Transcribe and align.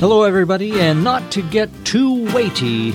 Hello, 0.00 0.22
everybody, 0.22 0.80
and 0.80 1.02
not 1.02 1.32
to 1.32 1.42
get 1.42 1.68
too 1.84 2.32
weighty, 2.32 2.92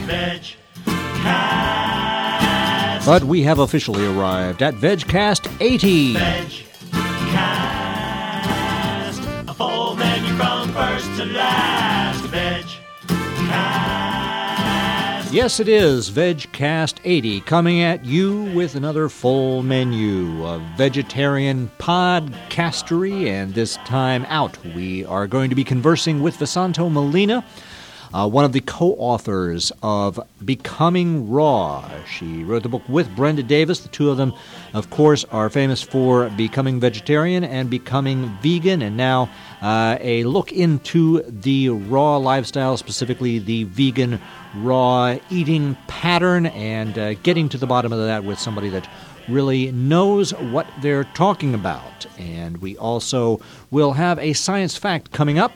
but 3.06 3.26
we 3.26 3.44
have 3.44 3.60
officially 3.60 4.06
arrived 4.06 4.62
at 4.64 4.74
VegCast 4.76 5.54
80. 5.60 6.14
Vegcast. 6.14 6.73
Yes, 15.34 15.60
it 15.60 15.68
is 15.68 16.12
VegCast 16.12 17.00
80 17.04 17.42
coming 17.42 17.82
at 17.82 18.06
you 18.06 18.44
with 18.54 18.76
another 18.76 19.10
full 19.10 19.64
menu 19.64 20.46
of 20.46 20.62
vegetarian 20.78 21.72
podcastery. 21.80 23.26
And 23.26 23.52
this 23.56 23.78
time 23.78 24.28
out, 24.30 24.64
we 24.76 25.04
are 25.06 25.26
going 25.26 25.50
to 25.50 25.56
be 25.56 25.64
conversing 25.64 26.22
with 26.22 26.38
Vesanto 26.38 26.88
Melina, 26.88 27.44
uh, 28.14 28.30
one 28.30 28.46
of 28.46 28.52
the 28.52 28.62
co 28.62 28.94
authors 28.94 29.72
of 29.82 30.20
Becoming 30.46 31.30
Raw. 31.30 31.90
She 32.06 32.44
wrote 32.44 32.64
the 32.64 32.70
book 32.70 32.84
with 32.88 33.14
Brenda 33.16 33.44
Davis. 33.44 33.80
The 33.80 33.90
two 33.90 34.10
of 34.12 34.18
them, 34.18 34.34
of 34.74 34.90
course, 34.90 35.26
are 35.26 35.50
famous 35.50 35.82
for 35.82 36.30
becoming 36.32 36.80
vegetarian 36.80 37.44
and 37.44 37.70
becoming 37.70 38.38
vegan, 38.42 38.82
and 38.82 38.96
now 38.96 39.30
uh, 39.62 39.98
a 40.00 40.24
look 40.26 40.52
into 40.52 41.24
the 41.24 41.70
raw 41.70 42.18
lifestyle, 42.18 42.78
specifically 42.78 43.40
the 43.40 43.64
vegan 43.64 44.22
raw 44.56 45.18
eating 45.30 45.76
pattern, 45.88 46.46
and 46.46 46.98
uh, 46.98 47.14
getting 47.16 47.50
to 47.50 47.58
the 47.58 47.68
bottom 47.68 47.92
of 47.92 48.00
that 48.00 48.24
with 48.24 48.38
somebody 48.38 48.70
that 48.70 48.88
really 49.28 49.72
knows 49.72 50.32
what 50.36 50.68
they're 50.82 51.06
talking 51.06 51.54
about. 51.54 52.06
And 52.18 52.58
we 52.58 52.78
also 52.78 53.40
will 53.72 53.94
have 53.94 54.20
a 54.20 54.34
science 54.34 54.76
fact 54.78 55.12
coming 55.12 55.40
up 55.40 55.52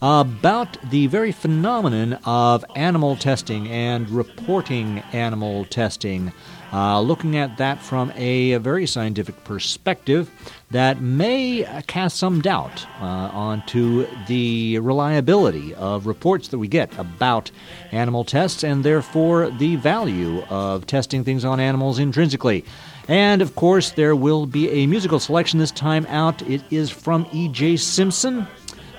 about 0.00 0.78
the 0.90 1.06
very 1.08 1.32
phenomenon 1.32 2.14
of 2.24 2.64
animal 2.76 3.16
testing 3.16 3.68
and 3.68 4.08
reporting 4.10 5.00
animal 5.12 5.64
testing. 5.66 6.32
Uh, 6.70 7.00
looking 7.00 7.36
at 7.36 7.56
that 7.56 7.80
from 7.80 8.12
a, 8.14 8.54
very 8.58 8.86
scientific 8.86 9.42
perspective 9.44 10.30
that 10.70 11.00
may 11.00 11.66
cast 11.86 12.18
some 12.18 12.42
doubt 12.42 12.86
uh, 13.00 13.04
onto 13.04 14.06
the 14.26 14.78
reliability 14.80 15.74
of 15.76 16.06
reports 16.06 16.48
that 16.48 16.58
we 16.58 16.68
get 16.68 16.96
about 16.98 17.50
animal 17.90 18.22
tests 18.22 18.62
and 18.62 18.84
therefore 18.84 19.50
the 19.52 19.76
value 19.76 20.42
of 20.50 20.86
testing 20.86 21.24
things 21.24 21.42
on 21.42 21.58
animals 21.58 21.98
intrinsically. 21.98 22.64
And 23.08 23.40
of 23.40 23.54
course, 23.54 23.92
there 23.92 24.14
will 24.14 24.44
be 24.44 24.68
a 24.68 24.86
musical 24.86 25.18
selection 25.18 25.58
this 25.58 25.70
time 25.70 26.04
out. 26.10 26.42
It 26.42 26.62
is 26.70 26.90
from 26.90 27.26
E.J. 27.32 27.78
Simpson. 27.78 28.46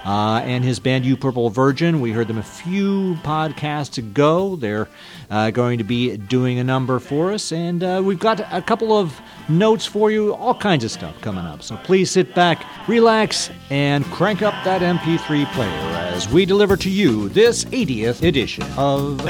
Uh, 0.05 0.41
and 0.45 0.63
his 0.63 0.79
band 0.79 1.05
You 1.05 1.17
Purple 1.17 1.49
Virgin. 1.49 1.99
We 2.01 2.11
heard 2.11 2.27
them 2.27 2.37
a 2.37 2.43
few 2.43 3.15
podcasts 3.23 3.97
ago. 3.97 4.55
They're 4.55 4.87
uh, 5.29 5.51
going 5.51 5.77
to 5.77 5.83
be 5.83 6.17
doing 6.17 6.59
a 6.59 6.63
number 6.63 6.99
for 6.99 7.33
us, 7.33 7.51
and 7.51 7.83
uh, 7.83 8.01
we've 8.03 8.19
got 8.19 8.39
a 8.51 8.61
couple 8.61 8.97
of 8.97 9.19
notes 9.49 9.85
for 9.85 10.09
you, 10.11 10.33
all 10.35 10.55
kinds 10.55 10.83
of 10.83 10.91
stuff 10.91 11.19
coming 11.21 11.45
up. 11.45 11.61
So 11.61 11.77
please 11.77 12.09
sit 12.11 12.33
back, 12.33 12.65
relax, 12.87 13.49
and 13.69 14.05
crank 14.05 14.41
up 14.41 14.53
that 14.63 14.81
MP3 14.81 15.51
player 15.53 15.69
as 16.13 16.29
we 16.29 16.45
deliver 16.45 16.77
to 16.77 16.89
you 16.89 17.29
this 17.29 17.65
80th 17.65 18.27
edition 18.27 18.63
of. 18.77 19.25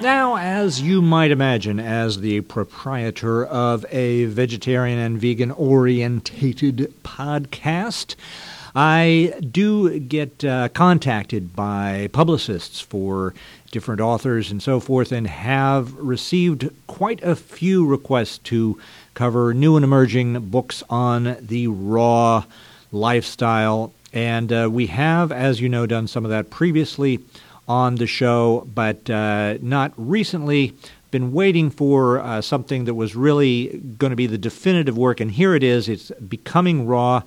Now, 0.00 0.36
as 0.36 0.80
you 0.80 1.02
might 1.02 1.30
imagine, 1.30 1.78
as 1.78 2.20
the 2.20 2.40
proprietor 2.40 3.44
of 3.44 3.84
a 3.90 4.24
vegetarian 4.24 4.98
and 4.98 5.20
vegan 5.20 5.50
orientated 5.50 6.94
podcast, 7.02 8.14
I 8.74 9.34
do 9.50 9.98
get 10.00 10.42
uh, 10.42 10.70
contacted 10.70 11.54
by 11.54 12.08
publicists 12.14 12.80
for 12.80 13.34
different 13.70 14.00
authors 14.00 14.50
and 14.50 14.62
so 14.62 14.80
forth, 14.80 15.12
and 15.12 15.26
have 15.26 15.92
received 15.94 16.70
quite 16.86 17.22
a 17.22 17.36
few 17.36 17.84
requests 17.84 18.38
to 18.38 18.80
cover 19.12 19.52
new 19.52 19.76
and 19.76 19.84
emerging 19.84 20.48
books 20.48 20.82
on 20.88 21.36
the 21.42 21.66
raw 21.66 22.44
lifestyle. 22.90 23.92
And 24.14 24.50
uh, 24.50 24.70
we 24.72 24.86
have, 24.86 25.30
as 25.30 25.60
you 25.60 25.68
know, 25.68 25.84
done 25.84 26.08
some 26.08 26.24
of 26.24 26.30
that 26.30 26.48
previously 26.48 27.20
on 27.68 27.96
the 27.96 28.06
show, 28.06 28.66
but 28.74 29.08
uh, 29.10 29.58
not 29.60 29.92
recently. 29.96 30.74
Been 31.10 31.32
waiting 31.32 31.70
for 31.70 32.20
uh, 32.20 32.40
something 32.40 32.84
that 32.84 32.94
was 32.94 33.16
really 33.16 33.80
going 33.98 34.10
to 34.10 34.16
be 34.16 34.28
the 34.28 34.38
definitive 34.38 34.96
work, 34.96 35.18
and 35.18 35.30
here 35.30 35.56
it 35.56 35.64
is. 35.64 35.88
It's 35.88 36.12
becoming 36.28 36.86
raw. 36.86 37.22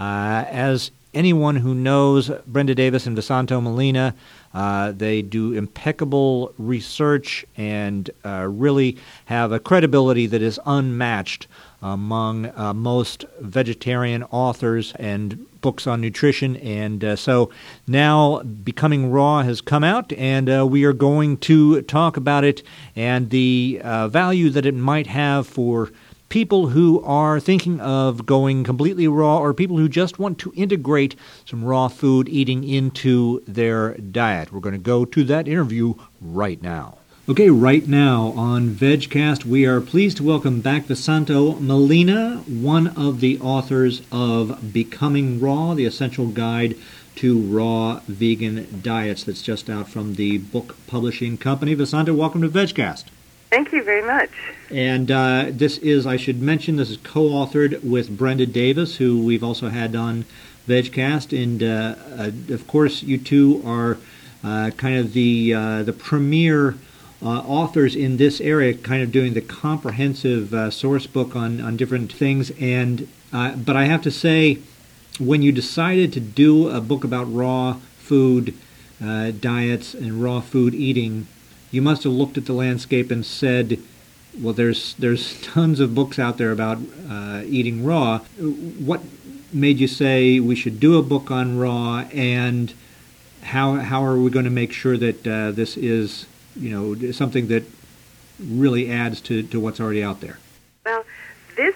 Uh, 0.00 0.44
as 0.48 0.90
anyone 1.14 1.56
who 1.56 1.74
knows 1.74 2.30
Brenda 2.46 2.74
Davis 2.74 3.06
and 3.06 3.16
Vesanto 3.16 3.62
Melina, 3.62 4.14
uh, 4.54 4.92
they 4.92 5.22
do 5.22 5.52
impeccable 5.52 6.52
research 6.58 7.44
and 7.56 8.10
uh, 8.24 8.46
really 8.50 8.96
have 9.26 9.52
a 9.52 9.58
credibility 9.60 10.26
that 10.26 10.42
is 10.42 10.58
unmatched 10.66 11.46
among 11.82 12.46
uh, 12.56 12.74
most 12.74 13.24
vegetarian 13.40 14.24
authors 14.24 14.92
and 14.96 15.46
books 15.60 15.86
on 15.86 16.00
nutrition. 16.00 16.56
And 16.56 17.04
uh, 17.04 17.16
so 17.16 17.50
now 17.86 18.42
Becoming 18.42 19.10
Raw 19.10 19.42
has 19.42 19.60
come 19.60 19.84
out, 19.84 20.12
and 20.12 20.48
uh, 20.50 20.66
we 20.66 20.84
are 20.84 20.92
going 20.92 21.36
to 21.38 21.82
talk 21.82 22.16
about 22.16 22.44
it 22.44 22.62
and 22.96 23.30
the 23.30 23.80
uh, 23.82 24.08
value 24.08 24.50
that 24.50 24.66
it 24.66 24.74
might 24.74 25.06
have 25.06 25.46
for 25.46 25.90
people 26.28 26.68
who 26.68 27.02
are 27.04 27.40
thinking 27.40 27.80
of 27.80 28.26
going 28.26 28.62
completely 28.64 29.08
raw 29.08 29.38
or 29.38 29.54
people 29.54 29.78
who 29.78 29.88
just 29.88 30.18
want 30.18 30.38
to 30.38 30.52
integrate 30.54 31.16
some 31.46 31.64
raw 31.64 31.88
food 31.88 32.28
eating 32.28 32.64
into 32.64 33.42
their 33.46 33.94
diet. 33.94 34.52
We're 34.52 34.60
going 34.60 34.74
to 34.74 34.78
go 34.78 35.04
to 35.06 35.24
that 35.24 35.48
interview 35.48 35.94
right 36.20 36.60
now. 36.62 36.97
Okay, 37.30 37.50
right 37.50 37.86
now 37.86 38.32
on 38.36 38.70
VegCast, 38.70 39.44
we 39.44 39.66
are 39.66 39.82
pleased 39.82 40.16
to 40.16 40.22
welcome 40.22 40.62
back 40.62 40.84
Vesanto 40.84 41.60
Melina, 41.60 42.42
one 42.48 42.86
of 42.96 43.20
the 43.20 43.38
authors 43.40 44.00
of 44.10 44.72
Becoming 44.72 45.38
Raw, 45.38 45.74
the 45.74 45.84
essential 45.84 46.28
guide 46.28 46.74
to 47.16 47.38
raw 47.38 48.00
vegan 48.08 48.80
diets 48.80 49.24
that's 49.24 49.42
just 49.42 49.68
out 49.68 49.90
from 49.90 50.14
the 50.14 50.38
book 50.38 50.78
publishing 50.86 51.36
company. 51.36 51.76
Vesanto, 51.76 52.16
welcome 52.16 52.40
to 52.40 52.48
VegCast. 52.48 53.04
Thank 53.50 53.72
you 53.72 53.82
very 53.82 54.02
much. 54.02 54.30
And 54.70 55.10
uh, 55.10 55.48
this 55.50 55.76
is, 55.76 56.06
I 56.06 56.16
should 56.16 56.40
mention, 56.40 56.76
this 56.76 56.88
is 56.88 56.96
co 56.96 57.24
authored 57.24 57.84
with 57.84 58.16
Brenda 58.16 58.46
Davis, 58.46 58.96
who 58.96 59.22
we've 59.22 59.44
also 59.44 59.68
had 59.68 59.94
on 59.94 60.24
VegCast. 60.66 61.38
And 61.38 61.62
uh, 61.62 61.94
uh, 62.18 62.54
of 62.54 62.66
course, 62.66 63.02
you 63.02 63.18
two 63.18 63.60
are 63.66 63.98
uh, 64.42 64.70
kind 64.78 64.96
of 64.96 65.12
the, 65.12 65.52
uh, 65.52 65.82
the 65.82 65.92
premier 65.92 66.74
uh, 67.20 67.40
authors 67.40 67.96
in 67.96 68.16
this 68.16 68.40
area, 68.40 68.74
kind 68.74 69.02
of 69.02 69.10
doing 69.10 69.34
the 69.34 69.40
comprehensive 69.40 70.54
uh, 70.54 70.70
source 70.70 71.06
book 71.06 71.34
on, 71.34 71.60
on 71.60 71.76
different 71.76 72.12
things. 72.12 72.50
And 72.60 73.08
uh, 73.32 73.56
but 73.56 73.76
I 73.76 73.84
have 73.84 74.02
to 74.02 74.10
say, 74.10 74.58
when 75.18 75.42
you 75.42 75.52
decided 75.52 76.12
to 76.12 76.20
do 76.20 76.68
a 76.68 76.80
book 76.80 77.04
about 77.04 77.24
raw 77.24 77.78
food 77.98 78.54
uh, 79.04 79.32
diets 79.32 79.94
and 79.94 80.22
raw 80.22 80.40
food 80.40 80.74
eating, 80.74 81.26
you 81.70 81.82
must 81.82 82.04
have 82.04 82.12
looked 82.12 82.38
at 82.38 82.46
the 82.46 82.52
landscape 82.52 83.10
and 83.10 83.26
said, 83.26 83.80
"Well, 84.40 84.54
there's 84.54 84.94
there's 84.94 85.40
tons 85.42 85.80
of 85.80 85.94
books 85.94 86.18
out 86.18 86.38
there 86.38 86.52
about 86.52 86.78
uh, 87.10 87.42
eating 87.46 87.84
raw. 87.84 88.18
What 88.38 89.02
made 89.52 89.78
you 89.78 89.88
say 89.88 90.38
we 90.40 90.54
should 90.54 90.78
do 90.78 90.98
a 90.98 91.02
book 91.02 91.30
on 91.30 91.58
raw 91.58 92.04
and 92.12 92.72
how 93.42 93.76
how 93.76 94.04
are 94.04 94.18
we 94.18 94.30
going 94.30 94.44
to 94.44 94.50
make 94.50 94.72
sure 94.72 94.96
that 94.96 95.26
uh, 95.26 95.50
this 95.50 95.76
is 95.76 96.26
you 96.58 96.70
know 96.70 97.12
something 97.12 97.48
that 97.48 97.64
really 98.38 98.90
adds 98.90 99.20
to, 99.22 99.42
to 99.44 99.60
what's 99.60 99.80
already 99.80 100.02
out 100.02 100.20
there. 100.20 100.38
Well, 100.84 101.04
this 101.56 101.74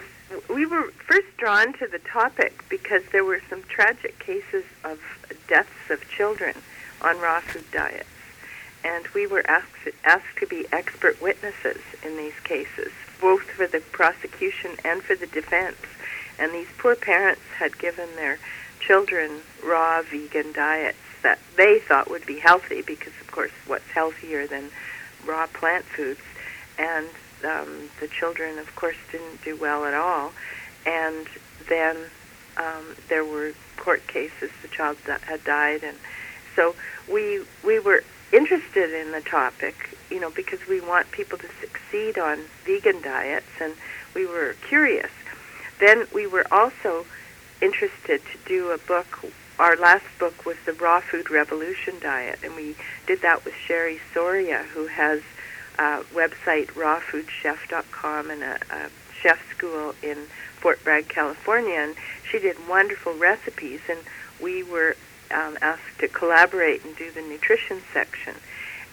we 0.49 0.65
were 0.65 0.91
first 1.07 1.27
drawn 1.37 1.73
to 1.73 1.87
the 1.87 1.99
topic 1.99 2.63
because 2.69 3.03
there 3.11 3.23
were 3.23 3.41
some 3.49 3.63
tragic 3.63 4.19
cases 4.19 4.63
of 4.83 4.99
deaths 5.47 5.89
of 5.89 6.07
children 6.09 6.55
on 7.01 7.19
raw 7.19 7.39
food 7.39 7.69
diets, 7.71 8.07
and 8.83 9.07
we 9.09 9.27
were 9.27 9.43
asked 9.49 9.89
asked 10.03 10.37
to 10.39 10.47
be 10.47 10.65
expert 10.71 11.21
witnesses 11.21 11.81
in 12.03 12.17
these 12.17 12.39
cases, 12.43 12.91
both 13.19 13.43
for 13.43 13.67
the 13.67 13.79
prosecution 13.79 14.71
and 14.83 15.01
for 15.03 15.15
the 15.15 15.27
defense. 15.27 15.77
And 16.39 16.51
these 16.51 16.67
poor 16.77 16.95
parents 16.95 17.43
had 17.59 17.77
given 17.77 18.15
their 18.15 18.39
children 18.79 19.41
raw 19.63 20.01
vegan 20.01 20.51
diets 20.51 20.97
that 21.23 21.39
they 21.57 21.79
thought 21.79 22.09
would 22.09 22.25
be 22.25 22.39
healthy 22.39 22.81
because, 22.81 23.13
of 23.19 23.31
course, 23.31 23.51
what's 23.65 23.89
healthier 23.89 24.45
than 24.47 24.69
raw 25.25 25.47
plant 25.47 25.85
foods? 25.85 26.21
And 26.77 27.07
um, 27.43 27.89
the 27.99 28.07
children, 28.07 28.59
of 28.59 28.73
course, 28.75 28.97
didn't 29.11 29.43
do 29.43 29.55
well 29.55 29.85
at 29.85 29.93
all. 29.93 30.31
And 30.85 31.27
then 31.67 31.97
um, 32.57 32.95
there 33.09 33.25
were 33.25 33.53
court 33.77 34.05
cases. 34.07 34.51
The 34.61 34.67
child 34.67 34.97
that 35.07 35.21
had 35.21 35.43
died, 35.43 35.83
and 35.83 35.97
so 36.55 36.75
we 37.11 37.41
we 37.63 37.79
were 37.79 38.03
interested 38.31 38.93
in 38.93 39.11
the 39.11 39.21
topic, 39.21 39.97
you 40.09 40.19
know, 40.19 40.29
because 40.29 40.59
we 40.67 40.81
want 40.81 41.11
people 41.11 41.37
to 41.37 41.47
succeed 41.59 42.17
on 42.17 42.39
vegan 42.65 43.01
diets, 43.01 43.45
and 43.61 43.73
we 44.13 44.25
were 44.25 44.55
curious. 44.67 45.11
Then 45.79 46.05
we 46.13 46.27
were 46.27 46.45
also 46.51 47.05
interested 47.61 48.21
to 48.31 48.37
do 48.45 48.71
a 48.71 48.77
book. 48.77 49.07
Our 49.63 49.77
last 49.77 50.03
book 50.19 50.45
was 50.45 50.57
the 50.65 50.73
Raw 50.73 50.99
Food 50.99 51.31
Revolution 51.31 51.97
Diet, 52.01 52.39
and 52.43 52.53
we 52.53 52.75
did 53.07 53.21
that 53.21 53.45
with 53.45 53.53
Cherie 53.53 54.01
Soria, 54.13 54.57
who 54.73 54.87
has 54.87 55.21
a 55.79 56.03
website 56.13 56.67
rawfoodchef.com 56.73 58.29
and 58.29 58.43
a, 58.43 58.59
a 58.69 58.89
chef 59.21 59.39
school 59.55 59.95
in 60.03 60.17
Fort 60.57 60.83
Bragg, 60.83 61.07
California, 61.07 61.75
and 61.75 61.95
she 62.29 62.39
did 62.39 62.57
wonderful 62.67 63.13
recipes, 63.13 63.79
and 63.87 63.99
we 64.41 64.63
were 64.63 64.97
um, 65.31 65.57
asked 65.61 65.97
to 65.99 66.09
collaborate 66.09 66.83
and 66.83 66.93
do 66.97 67.09
the 67.11 67.21
nutrition 67.21 67.81
section. 67.93 68.35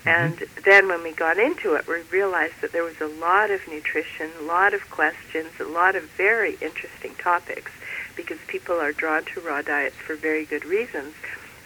And 0.07 0.39
then 0.65 0.87
when 0.87 1.03
we 1.03 1.11
got 1.11 1.37
into 1.37 1.75
it, 1.75 1.89
we 1.89 2.03
realized 2.13 2.61
that 2.61 2.71
there 2.71 2.85
was 2.85 3.01
a 3.01 3.09
lot 3.09 3.51
of 3.51 3.67
nutrition, 3.67 4.31
a 4.39 4.45
lot 4.45 4.73
of 4.73 4.89
questions, 4.89 5.49
a 5.59 5.65
lot 5.65 5.97
of 5.97 6.05
very 6.11 6.53
interesting 6.61 7.17
topics 7.17 7.73
because 8.17 8.39
people 8.47 8.77
are 8.77 8.93
drawn 8.93 9.25
to 9.27 9.41
raw 9.41 9.63
diets 9.63 9.97
for 9.97 10.15
very 10.15 10.45
good 10.45 10.65
reasons. 10.65 11.15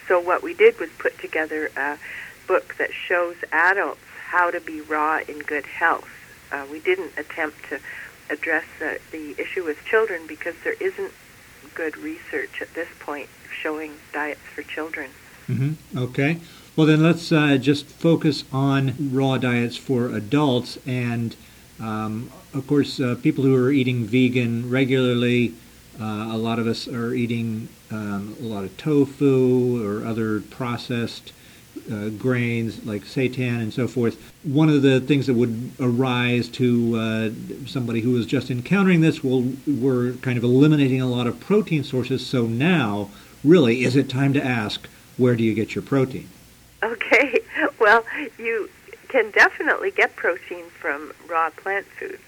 So 0.08 0.20
what 0.20 0.43
we 0.43 0.55
did 0.55 0.79
was 0.79 0.91
put 0.99 1.19
together 1.19 1.70
a 1.76 1.99
book 2.46 2.76
that 2.79 2.93
shows 2.93 3.37
adults 3.52 4.00
how 4.29 4.50
to 4.50 4.61
be 4.61 4.81
raw 4.81 5.20
in 5.26 5.38
good 5.41 5.67
health. 5.67 6.08
Uh, 6.52 6.67
we 6.70 6.81
didn't 6.81 7.12
attempt 7.17 7.56
to 7.69 7.81
address 8.31 8.64
the, 8.79 9.00
the 9.12 9.41
issue 9.41 9.64
with 9.64 9.85
children 9.85 10.26
because 10.26 10.55
there 10.64 10.76
isn't 10.81 11.12
good 11.75 11.96
research 11.96 12.61
at 12.61 12.73
this 12.75 12.88
point 13.00 13.29
showing 13.50 13.93
diets 14.12 14.41
for 14.55 14.62
children. 14.62 15.11
Mm-hmm. 15.49 15.99
Okay. 15.99 16.38
Well, 16.76 16.87
then 16.87 17.02
let's 17.02 17.31
uh, 17.31 17.56
just 17.58 17.87
focus 17.87 18.44
on 18.52 18.94
raw 19.12 19.38
diets 19.38 19.76
for 19.76 20.08
adults. 20.08 20.79
And 20.87 21.37
um, 21.81 22.31
of 22.52 22.67
course, 22.67 22.99
uh, 23.00 23.17
people 23.23 23.44
who 23.44 23.55
are 23.55 23.70
eating 23.70 24.05
vegan 24.05 24.70
regularly, 24.70 25.55
uh, 26.00 26.29
a 26.32 26.37
lot 26.37 26.58
of 26.58 26.67
us 26.67 26.88
are 26.88 27.14
eating 27.14 27.69
um, 27.91 28.37
a 28.41 28.44
lot 28.44 28.64
of 28.64 28.76
tofu 28.76 29.85
or 29.85 30.06
other 30.06 30.41
processed 30.41 31.32
uh, 31.93 32.08
grains 32.11 32.85
like 32.85 33.02
seitan 33.02 33.61
and 33.61 33.73
so 33.73 33.87
forth. 33.87 34.32
One 34.43 34.69
of 34.69 34.82
the 34.82 35.00
things 35.00 35.26
that 35.26 35.35
would 35.35 35.73
arise 35.81 36.49
to 36.50 36.96
uh, 36.96 37.31
somebody 37.67 38.00
who 38.00 38.17
is 38.17 38.26
just 38.26 38.50
encountering 38.50 39.00
this, 39.00 39.23
well, 39.23 39.44
we're 39.67 40.12
kind 40.14 40.38
of 40.38 40.44
eliminating 40.44 41.00
a 41.00 41.06
lot 41.06 41.26
of 41.26 41.41
protein 41.41 41.85
sources. 41.85 42.26
So 42.26 42.46
now, 42.46 43.11
really, 43.43 43.85
is 43.85 43.96
it 43.96 44.08
time 44.08 44.32
to 44.35 44.44
ask, 44.44 44.88
where 45.17 45.37
do 45.37 45.43
you 45.43 45.55
get 45.55 45.75
your 45.75 45.82
protein? 45.82 46.29
Okay, 46.82 47.41
well, 47.79 48.05
you 48.38 48.70
can 49.08 49.31
definitely 49.31 49.91
get 49.91 50.17
protein 50.17 50.64
from 50.70 51.12
raw 51.29 51.50
plant 51.50 51.87
foods, 51.87 52.23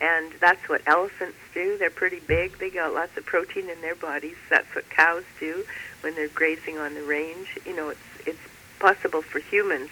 and 0.00 0.32
that's 0.40 0.68
what 0.68 0.82
elephants 0.86 1.38
do. 1.54 1.76
They're 1.78 1.90
pretty 1.90 2.20
big. 2.20 2.58
They 2.58 2.70
got 2.70 2.94
lots 2.94 3.16
of 3.16 3.26
protein 3.26 3.68
in 3.68 3.80
their 3.80 3.94
bodies. 3.94 4.36
That's 4.48 4.72
what 4.74 4.88
cows 4.90 5.24
do 5.40 5.64
when 6.02 6.14
they're 6.14 6.28
grazing 6.28 6.78
on 6.78 6.94
the 6.94 7.02
range. 7.02 7.58
You 7.66 7.76
know, 7.76 7.88
it's 7.90 8.26
it's 8.26 8.38
possible 8.78 9.22
for 9.22 9.40
humans 9.40 9.90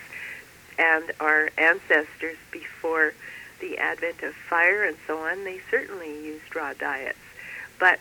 and 0.79 1.13
our 1.21 1.51
ancestors 1.59 2.37
before 2.51 3.15
the 3.61 3.79
advent 3.79 4.23
of 4.23 4.35
fire 4.35 4.85
and 4.85 4.97
so 5.07 5.19
on. 5.19 5.45
They 5.45 5.61
certainly 5.71 6.25
used 6.25 6.55
raw 6.55 6.73
diets, 6.75 7.19
but 7.81 7.99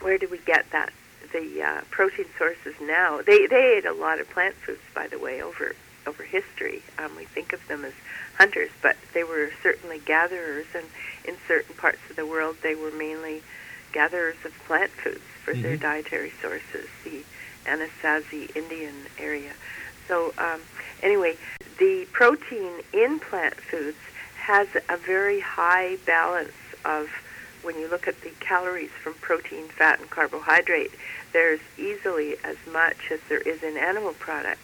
where 0.00 0.18
do 0.18 0.28
we 0.28 0.38
get 0.38 0.70
that 0.72 0.92
the 1.32 1.62
uh, 1.62 1.80
protein 1.90 2.26
sources 2.36 2.74
now. 2.80 3.20
They 3.22 3.46
they 3.46 3.76
ate 3.78 3.84
a 3.84 3.92
lot 3.92 4.20
of 4.20 4.28
plant 4.30 4.54
foods, 4.54 4.80
by 4.94 5.08
the 5.08 5.18
way, 5.18 5.42
over 5.42 5.74
over 6.06 6.22
history. 6.22 6.82
Um, 6.98 7.14
we 7.16 7.24
think 7.24 7.52
of 7.52 7.66
them 7.68 7.84
as 7.84 7.92
hunters, 8.38 8.70
but 8.82 8.96
they 9.12 9.24
were 9.24 9.50
certainly 9.62 9.98
gatherers, 9.98 10.66
and 10.74 10.86
in 11.24 11.36
certain 11.46 11.74
parts 11.74 11.98
of 12.08 12.16
the 12.16 12.24
world, 12.24 12.56
they 12.62 12.74
were 12.74 12.90
mainly 12.90 13.42
gatherers 13.92 14.36
of 14.44 14.52
plant 14.66 14.90
foods 14.90 15.20
for 15.44 15.52
mm-hmm. 15.52 15.62
their 15.62 15.76
dietary 15.76 16.32
sources. 16.40 16.88
The 17.04 17.22
Anasazi 17.66 18.54
Indian 18.56 18.94
area. 19.18 19.52
So 20.06 20.32
um, 20.38 20.60
anyway, 21.02 21.36
the 21.78 22.06
protein 22.12 22.72
in 22.94 23.20
plant 23.20 23.56
foods 23.56 23.98
has 24.36 24.68
a 24.88 24.96
very 24.96 25.40
high 25.40 25.96
balance 26.06 26.52
of 26.84 27.10
when 27.62 27.78
you 27.78 27.88
look 27.88 28.08
at 28.08 28.22
the 28.22 28.30
calories 28.40 28.90
from 29.02 29.12
protein, 29.14 29.68
fat, 29.68 30.00
and 30.00 30.08
carbohydrate 30.08 30.92
there's 31.32 31.60
easily 31.76 32.36
as 32.44 32.56
much 32.72 33.10
as 33.10 33.20
there 33.28 33.40
is 33.40 33.62
in 33.62 33.76
animal 33.76 34.12
products. 34.14 34.60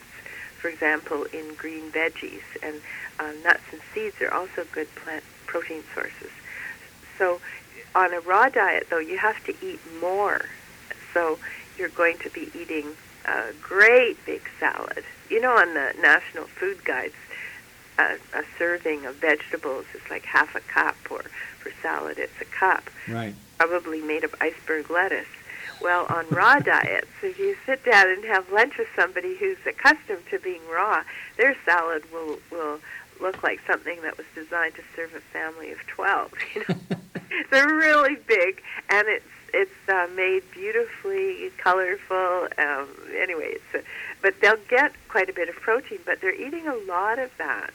For 0.59 0.69
example, 0.69 1.25
in 1.25 1.55
green 1.57 1.91
veggies 1.91 2.43
and 2.63 2.81
uh, 3.19 3.33
nuts 3.43 3.63
and 3.73 3.81
seeds 3.93 4.21
are 4.21 4.33
also 4.33 4.65
good 4.73 4.93
plant 4.97 5.25
protein 5.47 5.83
sources. 5.95 6.31
So, 7.19 7.41
on 7.95 8.13
a 8.13 8.21
raw 8.21 8.49
diet, 8.49 8.89
though, 8.91 8.99
you 8.99 9.19
have 9.19 9.43
to 9.45 9.55
eat 9.65 9.81
more. 10.01 10.47
So, 11.13 11.39
you're 11.79 11.91
going 11.91 12.19
to 12.19 12.31
be 12.31 12.51
eating 12.55 12.87
a 13.25 13.53
great 13.63 14.25
big 14.27 14.43
salad. 14.59 15.05
You 15.31 15.41
know, 15.41 15.57
on 15.57 15.75
the 15.75 15.95
National 16.01 16.45
Food 16.47 16.85
Guides, 16.85 17.15
a, 17.99 18.17
a 18.35 18.43
serving 18.59 19.07
of 19.07 19.17
vegetables 19.17 19.87
is 19.95 20.03
like 20.11 20.25
half 20.25 20.55
a 20.55 20.61
cup, 20.61 20.97
or 21.11 21.23
for 21.61 21.71
salad, 21.83 22.19
it's 22.19 22.41
a 22.41 22.45
cup. 22.45 22.91
Right. 23.09 23.35
Probably 23.59 24.01
made 24.01 24.25
of 24.25 24.35
iceberg 24.41 24.91
lettuce. 24.91 25.27
Well, 25.81 26.07
on 26.09 26.27
raw 26.29 26.59
diets, 26.61 27.09
if 27.23 27.39
you 27.39 27.57
sit 27.67 27.85
down 27.85 28.09
and 28.09 28.25
have 28.25 28.51
lunch 28.51 28.79
with 28.79 28.89
somebody 28.97 29.37
who's 29.37 29.59
accustomed 29.67 30.25
to 30.31 30.39
being 30.39 30.63
raw, 30.69 31.03
their 31.37 31.57
salad 31.65 32.05
will 32.13 32.39
will 32.51 32.81
look 33.21 33.43
like 33.43 33.61
something 33.67 34.01
that 34.03 34.17
was 34.17 34.27
designed 34.35 34.75
to 34.75 34.83
serve 34.95 35.15
a 35.15 35.21
family 35.21 35.71
of 35.73 35.79
twelve. 35.87 36.33
You 36.55 36.65
know, 36.69 36.77
they're 37.51 37.67
really 37.67 38.17
big, 38.27 38.63
and 38.89 39.09
it's 39.09 39.25
it's 39.53 39.89
uh, 39.89 40.09
made 40.15 40.43
beautifully 40.53 41.51
colorful. 41.59 42.49
Um, 42.59 42.89
anyway, 43.17 43.57
it's 43.57 43.75
a, 43.75 43.83
but 44.23 44.41
they'll 44.41 44.57
get 44.69 44.93
quite 45.09 45.29
a 45.29 45.33
bit 45.33 45.49
of 45.49 45.57
protein, 45.57 45.99
but 46.05 46.21
they're 46.21 46.35
eating 46.35 46.67
a 46.67 46.75
lot 46.75 47.19
of 47.19 47.31
that, 47.39 47.73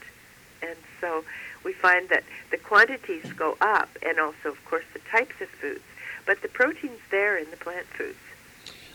and 0.62 0.78
so 1.02 1.24
we 1.64 1.74
find 1.74 2.10
that 2.10 2.24
the 2.52 2.58
quantities 2.58 3.34
go 3.34 3.58
up, 3.60 3.90
and 4.02 4.20
also, 4.20 4.50
of 4.50 4.66
course, 4.66 4.86
the 4.94 5.00
types 5.12 5.42
of 5.42 5.50
foods 5.50 5.82
but 6.30 6.44
the 6.44 6.48
protein's 6.48 7.00
there 7.10 7.40
in 7.40 7.50
the 7.50 7.58
plant 7.58 7.88
foods. 7.88 8.20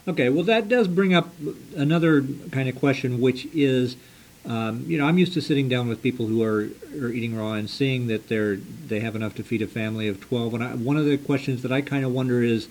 Okay, 0.06 0.28
well, 0.28 0.44
that 0.44 0.68
does 0.68 0.86
bring 0.86 1.14
up 1.14 1.34
another 1.76 2.22
kind 2.52 2.68
of 2.68 2.76
question, 2.76 3.20
which 3.20 3.46
is, 3.46 3.96
um, 4.46 4.84
you 4.86 4.98
know, 4.98 5.06
I'm 5.06 5.16
used 5.16 5.32
to 5.34 5.40
sitting 5.40 5.68
down 5.68 5.88
with 5.88 6.02
people 6.02 6.26
who 6.26 6.42
are, 6.42 6.68
are 7.00 7.08
eating 7.08 7.36
raw 7.36 7.54
and 7.54 7.68
seeing 7.68 8.08
that 8.08 8.28
they're 8.28 8.56
they 8.56 9.00
have 9.00 9.16
enough 9.16 9.34
to 9.36 9.42
feed 9.42 9.62
a 9.62 9.66
family 9.66 10.06
of 10.06 10.20
12. 10.20 10.54
And 10.54 10.64
I, 10.64 10.74
one 10.74 10.96
of 10.96 11.06
the 11.06 11.16
questions 11.16 11.62
that 11.62 11.72
I 11.72 11.80
kind 11.80 12.04
of 12.04 12.12
wonder 12.12 12.42
is, 12.42 12.68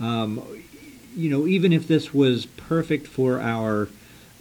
um, 0.00 0.42
you 1.14 1.30
know, 1.30 1.46
even 1.46 1.72
if 1.72 1.86
this 1.86 2.12
was 2.12 2.46
perfect 2.46 3.06
for 3.06 3.40
our 3.40 3.88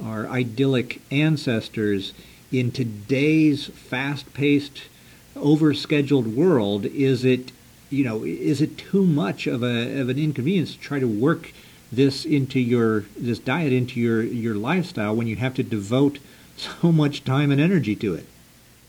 our 0.03 0.25
idyllic 0.27 1.01
ancestors, 1.11 2.13
in 2.51 2.71
today's 2.71 3.67
fast-paced, 3.67 4.83
overscheduled 5.35 6.35
world, 6.35 6.85
is 6.85 7.23
it 7.23 7.51
you 7.91 8.03
know, 8.05 8.23
is 8.23 8.61
it 8.61 8.77
too 8.77 9.05
much 9.05 9.45
of 9.45 9.61
a 9.61 9.99
of 9.99 10.09
an 10.09 10.17
inconvenience 10.17 10.73
to 10.73 10.79
try 10.79 10.99
to 10.99 11.07
work 11.07 11.53
this 11.91 12.25
into 12.25 12.59
your 12.59 13.01
this 13.17 13.37
diet 13.37 13.73
into 13.73 13.99
your 13.99 14.23
your 14.23 14.55
lifestyle 14.55 15.15
when 15.15 15.27
you 15.27 15.35
have 15.35 15.53
to 15.53 15.63
devote 15.63 16.17
so 16.61 16.91
much 16.91 17.23
time 17.23 17.51
and 17.51 17.59
energy 17.59 17.95
to 17.97 18.15
it? 18.15 18.25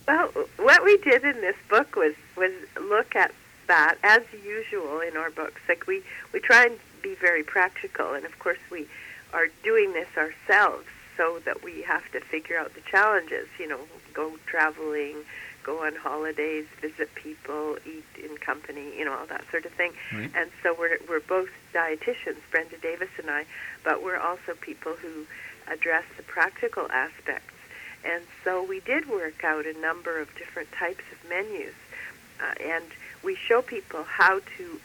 Well, 0.07 0.29
what 0.59 0.85
we 0.85 0.97
did 0.99 1.25
in 1.25 1.41
this 1.41 1.57
book 1.69 1.97
was 1.97 2.15
was 2.37 2.53
look 2.81 3.15
at 3.15 3.33
that 3.69 3.97
as 4.03 4.23
usual 4.45 5.01
in 5.01 5.17
our 5.17 5.31
books. 5.31 5.61
Like 5.69 5.87
we 5.87 6.03
we 6.33 6.41
try 6.41 6.67
and 6.67 6.79
be 7.03 7.15
very 7.15 7.43
practical, 7.43 8.13
and 8.15 8.25
of 8.25 8.39
course 8.39 8.59
we 8.71 8.87
are 9.33 9.47
doing 9.63 9.93
this 9.93 10.09
ourselves 10.17 10.87
so 11.17 11.41
that 11.45 11.63
we 11.63 11.83
have 11.83 12.11
to 12.13 12.21
figure 12.21 12.59
out 12.59 12.75
the 12.75 12.81
challenges. 12.83 13.49
You 13.59 13.69
know, 13.69 13.81
go 14.13 14.35
traveling, 14.47 15.17
go 15.63 15.85
on 15.85 15.95
holidays, 15.95 16.67
visit 16.81 17.15
people, 17.15 17.77
eat 17.87 18.05
in 18.23 18.37
company, 18.39 18.97
you 18.99 19.05
know, 19.05 19.13
all 19.13 19.27
that 19.27 19.45
sort 19.51 19.65
of 19.65 19.73
thing. 19.73 19.93
Right. 20.13 20.31
And 20.35 20.51
so 20.63 20.75
we're 20.79 20.99
we're 21.09 21.21
both 21.21 21.51
dietitians, 21.73 22.39
Brenda 22.51 22.77
Davis 22.79 23.11
and 23.19 23.31
I, 23.31 23.45
but 23.85 24.03
we're 24.03 24.19
also 24.19 24.55
people 24.61 24.93
who 24.93 25.27
address 25.69 26.05
the 26.17 26.23
practical 26.23 26.91
aspects. 26.91 27.55
And 28.05 28.25
so 28.45 28.63
we 28.65 28.81
did 28.81 29.09
work 29.09 29.45
out 29.45 29.67
a 29.67 29.75
number 29.75 30.21
of 30.21 30.35
different 30.37 30.73
types 30.73 31.05
of 31.13 31.29
menus, 31.29 31.75
uh, 32.41 32.55
and 32.61 32.85
we 33.23 33.37
show 33.37 33.63
people 33.63 34.03
how 34.03 34.41
to 34.59 34.81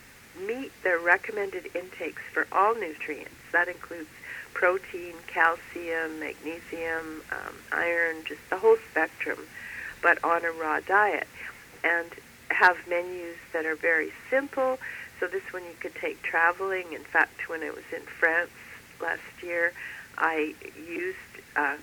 meet 0.45 0.71
their 0.83 0.99
recommended 0.99 1.75
intakes 1.75 2.21
for 2.31 2.45
all 2.51 2.75
nutrients. 2.75 3.31
That 3.51 3.67
includes 3.67 4.09
protein, 4.53 5.15
calcium, 5.25 6.19
magnesium, 6.19 7.23
um, 7.31 7.55
iron, 7.71 8.17
just 8.25 8.47
the 8.49 8.57
whole 8.57 8.77
spectrum 8.91 9.39
but 10.01 10.23
on 10.23 10.45
a 10.45 10.51
raw 10.51 10.79
diet. 10.79 11.27
And 11.83 12.09
have 12.49 12.77
menus 12.87 13.35
that 13.53 13.65
are 13.65 13.75
very 13.75 14.11
simple. 14.29 14.79
So 15.19 15.27
this 15.27 15.43
one 15.51 15.63
you 15.63 15.75
could 15.79 15.95
take 15.95 16.21
traveling. 16.21 16.93
In 16.93 17.03
fact, 17.03 17.49
when 17.49 17.61
I 17.61 17.69
was 17.69 17.83
in 17.93 18.03
France 18.03 18.51
last 19.01 19.21
year, 19.43 19.73
I 20.17 20.53
used 20.87 21.17
a 21.55 21.75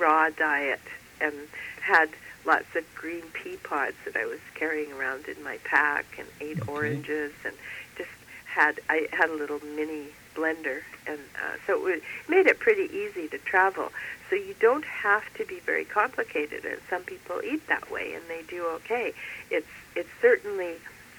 raw 0.00 0.30
diet 0.30 0.80
and 1.20 1.34
had 1.82 2.08
lots 2.44 2.74
of 2.74 2.84
green 2.94 3.22
pea 3.32 3.56
pods 3.56 3.96
that 4.04 4.16
I 4.16 4.24
was 4.24 4.40
carrying 4.54 4.92
around 4.92 5.26
in 5.26 5.42
my 5.44 5.58
pack 5.64 6.06
and 6.18 6.26
ate 6.40 6.60
okay. 6.62 6.72
oranges 6.72 7.32
and 7.44 7.54
just 7.96 8.10
had 8.46 8.80
I 8.88 9.08
had 9.12 9.28
a 9.28 9.34
little 9.34 9.60
mini 9.76 10.06
blender, 10.34 10.80
and 11.06 11.18
uh, 11.18 11.56
so 11.66 11.74
it 11.74 11.82
would, 11.82 12.02
made 12.28 12.46
it 12.46 12.58
pretty 12.58 12.92
easy 12.94 13.28
to 13.28 13.38
travel. 13.38 13.90
So 14.28 14.36
you 14.36 14.54
don't 14.60 14.84
have 14.84 15.24
to 15.34 15.44
be 15.44 15.58
very 15.60 15.84
complicated, 15.84 16.64
and 16.64 16.78
some 16.88 17.02
people 17.02 17.40
eat 17.44 17.66
that 17.68 17.90
way, 17.90 18.14
and 18.14 18.22
they 18.28 18.42
do 18.48 18.66
okay. 18.76 19.12
It's 19.50 19.66
it's 19.94 20.08
certainly 20.20 20.76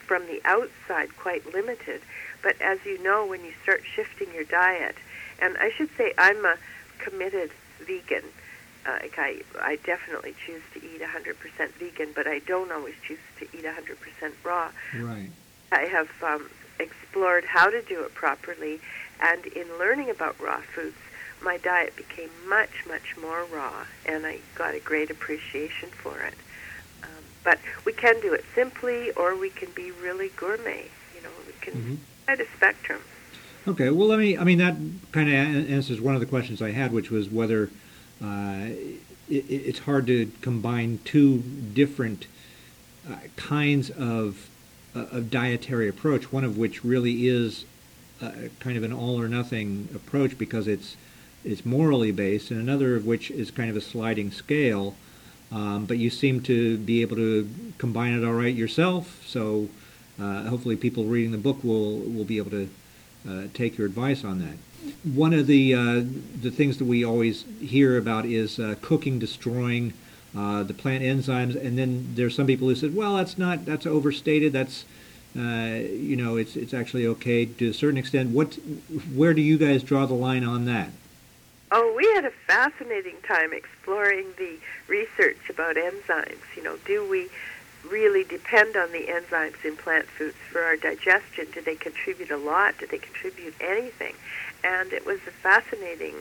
from 0.07 0.25
the 0.27 0.41
outside 0.45 1.15
quite 1.17 1.53
limited, 1.53 2.01
but 2.41 2.59
as 2.61 2.79
you 2.85 3.01
know, 3.03 3.25
when 3.25 3.43
you 3.43 3.53
start 3.63 3.83
shifting 3.95 4.33
your 4.33 4.43
diet, 4.43 4.95
and 5.39 5.57
I 5.57 5.71
should 5.71 5.89
say 5.97 6.13
I'm 6.17 6.43
a 6.45 6.55
committed 6.99 7.51
vegan. 7.79 8.23
Uh, 8.85 8.97
like 9.01 9.17
I, 9.17 9.41
I 9.61 9.75
definitely 9.77 10.33
choose 10.45 10.63
to 10.73 10.79
eat 10.79 11.01
100% 11.01 11.69
vegan, 11.73 12.09
but 12.15 12.27
I 12.27 12.39
don't 12.39 12.71
always 12.71 12.95
choose 13.07 13.19
to 13.39 13.45
eat 13.55 13.63
100% 13.63 14.31
raw. 14.43 14.69
Right. 14.99 15.29
I 15.71 15.81
have 15.81 16.09
um, 16.23 16.49
explored 16.79 17.45
how 17.45 17.69
to 17.69 17.81
do 17.83 18.03
it 18.03 18.13
properly, 18.15 18.79
and 19.21 19.45
in 19.47 19.67
learning 19.77 20.09
about 20.09 20.39
raw 20.41 20.61
foods, 20.61 20.95
my 21.43 21.57
diet 21.57 21.95
became 21.95 22.29
much, 22.47 22.85
much 22.87 23.15
more 23.19 23.45
raw, 23.53 23.85
and 24.05 24.25
I 24.25 24.39
got 24.55 24.73
a 24.73 24.79
great 24.79 25.09
appreciation 25.11 25.89
for 25.89 26.19
it. 26.19 26.33
Um, 27.03 27.23
but 27.43 27.59
we 27.85 27.93
can 27.93 28.19
do 28.21 28.33
it 28.33 28.45
simply, 28.55 29.11
or 29.11 29.35
we 29.35 29.49
can 29.49 29.69
be 29.71 29.91
really 29.91 30.29
gourmet. 30.29 30.85
You 31.15 31.21
know, 31.21 31.29
we 31.45 31.53
can 31.61 31.73
Mhm. 31.73 31.97
quite 32.25 32.41
a 32.41 32.47
spectrum. 32.55 33.01
Okay, 33.67 33.89
well, 33.91 34.07
let 34.07 34.17
me. 34.19 34.37
I 34.37 34.43
mean, 34.43 34.57
that 34.57 34.75
kind 35.11 35.29
of 35.29 35.35
answers 35.69 36.01
one 36.01 36.15
of 36.15 36.19
the 36.19 36.25
questions 36.27 36.61
I 36.61 36.71
had, 36.71 36.91
which 36.91 37.11
was 37.11 37.29
whether 37.29 37.69
uh, 38.23 38.69
it, 39.29 39.45
it's 39.49 39.79
hard 39.79 40.07
to 40.07 40.31
combine 40.41 40.99
two 41.03 41.39
different 41.39 42.27
uh, 43.09 43.15
kinds 43.35 43.89
of 43.89 44.49
uh, 44.95 45.05
of 45.11 45.31
dietary 45.31 45.87
approach. 45.87 46.31
One 46.31 46.43
of 46.43 46.57
which 46.57 46.83
really 46.83 47.27
is 47.27 47.65
uh, 48.21 48.31
kind 48.59 48.77
of 48.77 48.83
an 48.83 48.93
all 48.93 49.19
or 49.19 49.27
nothing 49.27 49.89
approach 49.95 50.37
because 50.37 50.67
it's 50.67 50.95
it's 51.43 51.65
morally 51.65 52.11
based, 52.11 52.51
and 52.51 52.59
another 52.59 52.95
of 52.95 53.05
which 53.05 53.31
is 53.31 53.51
kind 53.51 53.69
of 53.69 53.75
a 53.75 53.81
sliding 53.81 54.31
scale. 54.31 54.95
Um, 55.51 55.85
but 55.85 55.97
you 55.97 56.09
seem 56.09 56.41
to 56.43 56.77
be 56.77 57.01
able 57.01 57.17
to 57.17 57.49
combine 57.77 58.13
it 58.13 58.25
all 58.25 58.33
right 58.33 58.55
yourself. 58.55 59.21
So 59.25 59.67
uh, 60.21 60.43
hopefully, 60.43 60.77
people 60.77 61.05
reading 61.05 61.31
the 61.31 61.37
book 61.37 61.63
will 61.63 61.99
will 61.99 62.25
be 62.25 62.37
able 62.37 62.51
to 62.51 62.69
uh, 63.27 63.43
take 63.53 63.77
your 63.77 63.87
advice 63.87 64.23
on 64.23 64.39
that. 64.39 64.57
One 65.03 65.33
of 65.33 65.47
the 65.47 65.73
uh, 65.73 66.03
the 66.41 66.51
things 66.51 66.77
that 66.77 66.85
we 66.85 67.05
always 67.05 67.45
hear 67.59 67.97
about 67.97 68.25
is 68.25 68.59
uh, 68.59 68.75
cooking 68.81 69.19
destroying 69.19 69.93
uh, 70.35 70.63
the 70.63 70.73
plant 70.73 71.03
enzymes, 71.03 71.55
and 71.55 71.77
then 71.77 72.13
there's 72.15 72.35
some 72.35 72.47
people 72.47 72.67
who 72.67 72.75
said, 72.75 72.95
"Well, 72.95 73.17
that's 73.17 73.37
not 73.37 73.65
that's 73.65 73.85
overstated. 73.85 74.53
That's 74.53 74.85
uh, 75.37 75.81
you 75.91 76.15
know, 76.15 76.35
it's 76.35 76.55
it's 76.55 76.73
actually 76.73 77.05
okay 77.07 77.45
to 77.45 77.69
a 77.69 77.73
certain 77.73 77.97
extent." 77.97 78.31
What, 78.31 78.55
where 79.13 79.33
do 79.33 79.41
you 79.41 79.57
guys 79.57 79.83
draw 79.83 80.05
the 80.05 80.15
line 80.15 80.43
on 80.43 80.65
that? 80.65 80.89
Oh, 81.71 81.93
we 81.95 82.05
had 82.15 82.25
a 82.25 82.31
fascinating 82.47 83.15
time 83.25 83.53
exploring 83.53 84.27
the 84.37 84.57
research 84.87 85.49
about 85.49 85.75
enzymes. 85.75 86.39
You 86.55 86.63
know, 86.63 86.77
do 86.85 87.07
we 87.07 87.29
really 87.89 88.23
depend 88.23 88.75
on 88.75 88.91
the 88.91 89.07
enzymes 89.07 89.63
in 89.63 89.75
plant 89.75 90.05
foods 90.05 90.37
for 90.51 90.61
our 90.61 90.75
digestion? 90.75 91.47
Do 91.53 91.61
they 91.61 91.75
contribute 91.75 92.31
a 92.31 92.37
lot? 92.37 92.77
Do 92.77 92.87
they 92.87 92.97
contribute 92.97 93.55
anything? 93.59 94.13
And 94.63 94.93
it 94.93 95.05
was 95.05 95.19
a 95.27 95.31
fascinating 95.31 96.15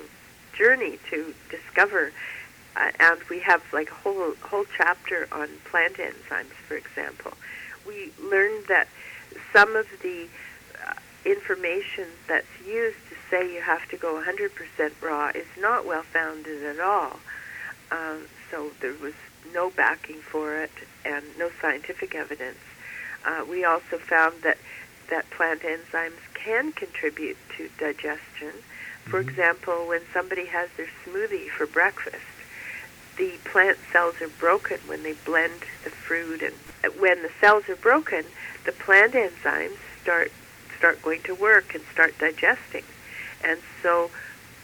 journey 0.53 0.99
to 1.11 1.35
discover. 1.51 2.13
Uh, 2.77 2.91
and 3.01 3.21
we 3.29 3.41
have 3.41 3.63
like 3.73 3.91
a 3.91 3.95
whole 3.95 4.35
whole 4.43 4.65
chapter 4.77 5.29
on 5.33 5.49
plant 5.65 5.97
enzymes, 5.97 6.55
for 6.69 6.77
example. 6.77 7.33
We 7.87 8.13
learned 8.23 8.67
that 8.69 8.89
some 9.53 9.75
of 9.77 9.87
the 10.03 10.29
uh, 10.87 10.95
information 11.25 12.07
that's 12.29 12.47
used 12.65 12.99
to 13.09 13.17
say 13.31 13.53
you 13.53 13.61
have 13.61 13.89
to 13.89 13.97
go 13.97 14.23
100% 14.23 14.93
raw 15.03 15.31
is 15.35 15.47
not 15.59 15.87
well 15.87 16.03
founded 16.03 16.65
at 16.65 16.81
all. 16.81 17.19
Um, 17.91 18.27
so 18.51 18.71
there 18.81 18.95
was 18.95 19.15
no 19.53 19.71
backing 19.71 20.17
for 20.17 20.57
it 20.57 20.71
and 21.05 21.25
no 21.39 21.51
scientific 21.61 22.15
evidence. 22.15 22.59
Uh, 23.25 23.45
we 23.49 23.65
also 23.65 23.99
found 23.99 24.43
that 24.43 24.59
that 25.11 25.29
plant 25.31 25.63
enzymes 25.63 26.21
can 26.35 26.73
contribute 26.73 27.37
to 27.57 27.69
digestion. 27.79 28.63
For 29.07 29.23
Mhm. 29.23 29.29
example, 29.29 29.87
when 29.89 30.03
somebody 30.13 30.47
has 30.47 30.71
their 30.77 30.89
smoothie 31.05 31.51
for 31.51 31.67
breakfast, 31.67 32.25
the 33.17 33.39
plant 33.45 33.79
cells 33.93 34.21
are 34.21 34.29
broken 34.29 34.79
when 34.87 35.03
they 35.03 35.13
blend 35.13 35.65
the 35.85 35.91
fruit, 35.91 36.43
and 36.43 36.55
when 37.01 37.23
the 37.23 37.31
cells 37.41 37.69
are 37.69 37.77
broken, 37.77 38.25
the 38.65 38.73
plant 38.73 39.15
enzymes 39.15 39.79
start 40.03 40.33
start 40.79 41.03
going 41.03 41.21
to 41.23 41.35
work 41.35 41.75
and 41.75 41.85
start 41.93 42.17
digesting. 42.19 42.85
And 43.45 43.59
so 43.83 44.11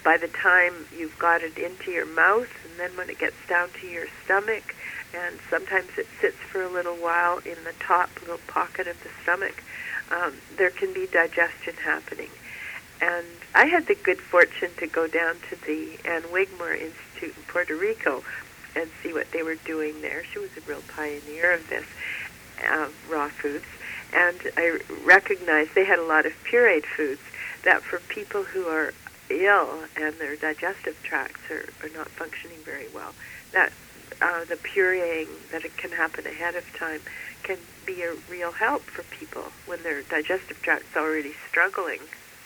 by 0.03 0.17
the 0.17 0.29
time 0.29 0.87
you've 0.97 1.19
got 1.19 1.43
it 1.43 1.59
into 1.59 1.91
your 1.91 2.07
mouth 2.07 2.49
and 2.65 2.79
then 2.79 2.97
when 2.97 3.11
it 3.11 3.19
gets 3.19 3.37
down 3.49 3.69
to 3.81 3.87
your 3.87 4.07
stomach 4.25 4.75
and 5.17 5.39
sometimes 5.51 5.89
it 5.97 6.07
sits 6.21 6.37
for 6.37 6.63
a 6.63 6.69
little 6.69 6.97
while 6.97 7.39
in 7.39 7.57
the 7.65 7.73
top 7.81 8.11
little 8.21 8.41
pocket 8.47 8.87
of 8.87 9.03
the 9.03 9.09
stomach, 9.23 9.63
um, 10.11 10.35
there 10.57 10.71
can 10.71 10.93
be 10.93 11.07
digestion 11.07 11.75
happening. 11.83 12.31
And 13.01 13.27
I 13.55 13.67
had 13.67 13.87
the 13.87 13.95
good 13.95 14.21
fortune 14.21 14.71
to 14.79 14.87
go 14.87 15.07
down 15.07 15.37
to 15.51 15.67
the 15.67 15.99
Ann 16.05 16.23
Wigmore 16.33 16.75
Institute 16.75 17.37
in 17.37 17.43
Puerto 17.49 17.75
Rico 17.75 18.23
and 18.75 18.91
see 19.03 19.13
what 19.13 19.31
they 19.33 19.43
were 19.43 19.57
doing 19.57 20.01
there. 20.03 20.23
She 20.33 20.39
was 20.39 20.51
a 20.57 20.61
real 20.69 20.83
pioneer 20.95 21.53
of 21.53 21.69
this, 21.69 21.87
uh, 22.67 22.89
raw 23.09 23.29
foods. 23.29 23.67
And 24.13 24.39
I 24.57 24.79
recognized 25.05 25.75
they 25.75 25.85
had 25.85 25.99
a 25.99 26.05
lot 26.05 26.27
of 26.27 26.33
pureed 26.45 26.85
foods 26.85 27.21
that 27.65 27.83
for 27.83 27.99
people 28.09 28.45
who 28.45 28.67
are 28.67 28.93
ill 29.29 29.81
and 29.97 30.15
their 30.15 30.37
digestive 30.37 30.97
tracts 31.03 31.41
are, 31.51 31.69
are 31.83 31.91
not 31.95 32.09
functioning 32.09 32.59
very 32.65 32.87
well, 32.95 33.13
that 33.53 33.73
uh, 34.21 34.45
the 34.45 34.57
pureeing 34.57 35.29
that 35.53 35.65
it 35.65 35.77
can 35.77 35.93
happen 35.93 36.27
ahead 36.27 36.55
of 36.55 36.65
time 36.79 37.01
can 37.43 37.59
be 37.85 38.03
a 38.03 38.15
real 38.31 38.53
help 38.53 38.83
for 38.83 39.03
people 39.05 39.45
when 39.67 39.83
their 39.83 40.03
digestive 40.03 40.61
tract's 40.63 40.97
already 40.97 41.33
struggling. 41.49 42.01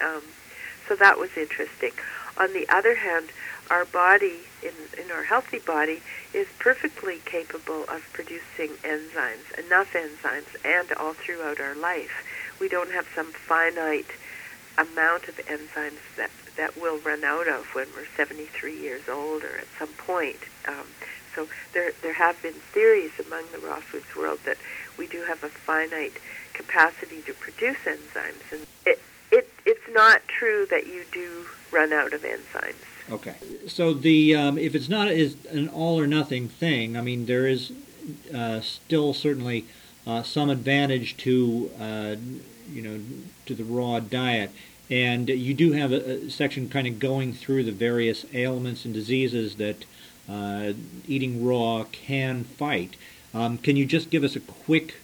Um, 0.04 0.22
so 0.88 0.96
that 0.96 1.18
was 1.18 1.30
interesting. 1.36 1.92
On 2.36 2.52
the 2.52 2.66
other 2.68 2.96
hand, 2.96 3.30
our 3.70 3.84
body, 3.84 4.40
in, 4.62 4.72
in 5.02 5.10
our 5.10 5.22
healthy 5.22 5.60
body, 5.60 6.02
is 6.34 6.48
perfectly 6.58 7.20
capable 7.24 7.84
of 7.84 8.02
producing 8.12 8.70
enzymes, 8.82 9.46
enough 9.64 9.92
enzymes, 9.92 10.56
and 10.64 10.90
all 10.92 11.14
throughout 11.14 11.60
our 11.60 11.76
life. 11.76 12.24
We 12.58 12.68
don't 12.68 12.90
have 12.90 13.06
some 13.14 13.32
finite 13.32 14.10
amount 14.76 15.28
of 15.28 15.36
enzymes 15.46 16.00
that, 16.16 16.30
that 16.56 16.76
we'll 16.76 16.98
run 16.98 17.22
out 17.24 17.46
of 17.48 17.66
when 17.74 17.86
we're 17.94 18.06
73 18.16 18.76
years 18.76 19.08
old 19.08 19.42
or 19.44 19.58
at 19.58 19.66
some 19.78 19.92
point. 20.06 20.40
Um, 20.66 20.86
so 21.34 21.48
there, 21.72 21.92
there 22.02 22.14
have 22.14 22.40
been 22.42 22.54
theories 22.54 23.12
among 23.24 23.44
the 23.52 23.58
raw 23.58 23.80
foods 23.80 24.14
world 24.16 24.40
that 24.44 24.56
we 24.98 25.06
do 25.06 25.22
have 25.24 25.42
a 25.44 25.48
finite 25.48 26.18
capacity 26.52 27.22
to 27.22 27.34
produce 27.34 27.78
enzymes, 27.84 28.52
and 28.52 28.66
it, 28.84 29.00
it, 29.30 29.48
it's 29.64 29.88
not 29.92 30.26
true 30.28 30.66
that 30.70 30.86
you 30.86 31.04
do 31.12 31.46
run 31.70 31.92
out 31.92 32.12
of 32.12 32.22
enzymes. 32.22 32.74
Okay. 33.10 33.36
So 33.66 33.92
the 33.92 34.36
um, 34.36 34.58
if 34.58 34.74
it's 34.74 34.88
not 34.88 35.08
is 35.08 35.36
an 35.46 35.68
all 35.68 35.98
or 35.98 36.06
nothing 36.06 36.48
thing, 36.48 36.96
I 36.96 37.00
mean 37.00 37.26
there 37.26 37.46
is 37.46 37.72
uh, 38.34 38.60
still 38.60 39.14
certainly 39.14 39.64
uh, 40.06 40.22
some 40.22 40.48
advantage 40.48 41.16
to 41.18 41.70
uh, 41.80 42.16
you 42.70 42.82
know 42.82 43.00
to 43.46 43.54
the 43.54 43.64
raw 43.64 43.98
diet, 44.00 44.50
and 44.90 45.28
you 45.28 45.54
do 45.54 45.72
have 45.72 45.92
a, 45.92 46.26
a 46.26 46.30
section 46.30 46.68
kind 46.68 46.86
of 46.86 46.98
going 46.98 47.32
through 47.32 47.64
the 47.64 47.72
various 47.72 48.24
ailments 48.32 48.84
and 48.84 48.94
diseases 48.94 49.56
that 49.56 49.84
eating 51.06 51.44
raw 51.44 51.84
can 51.90 52.44
fight. 52.44 52.96
Um, 53.32 53.58
can 53.58 53.76
you 53.76 53.86
just 53.86 54.10
give 54.10 54.24
us 54.24 54.36
a 54.36 54.40
quick 54.40 54.96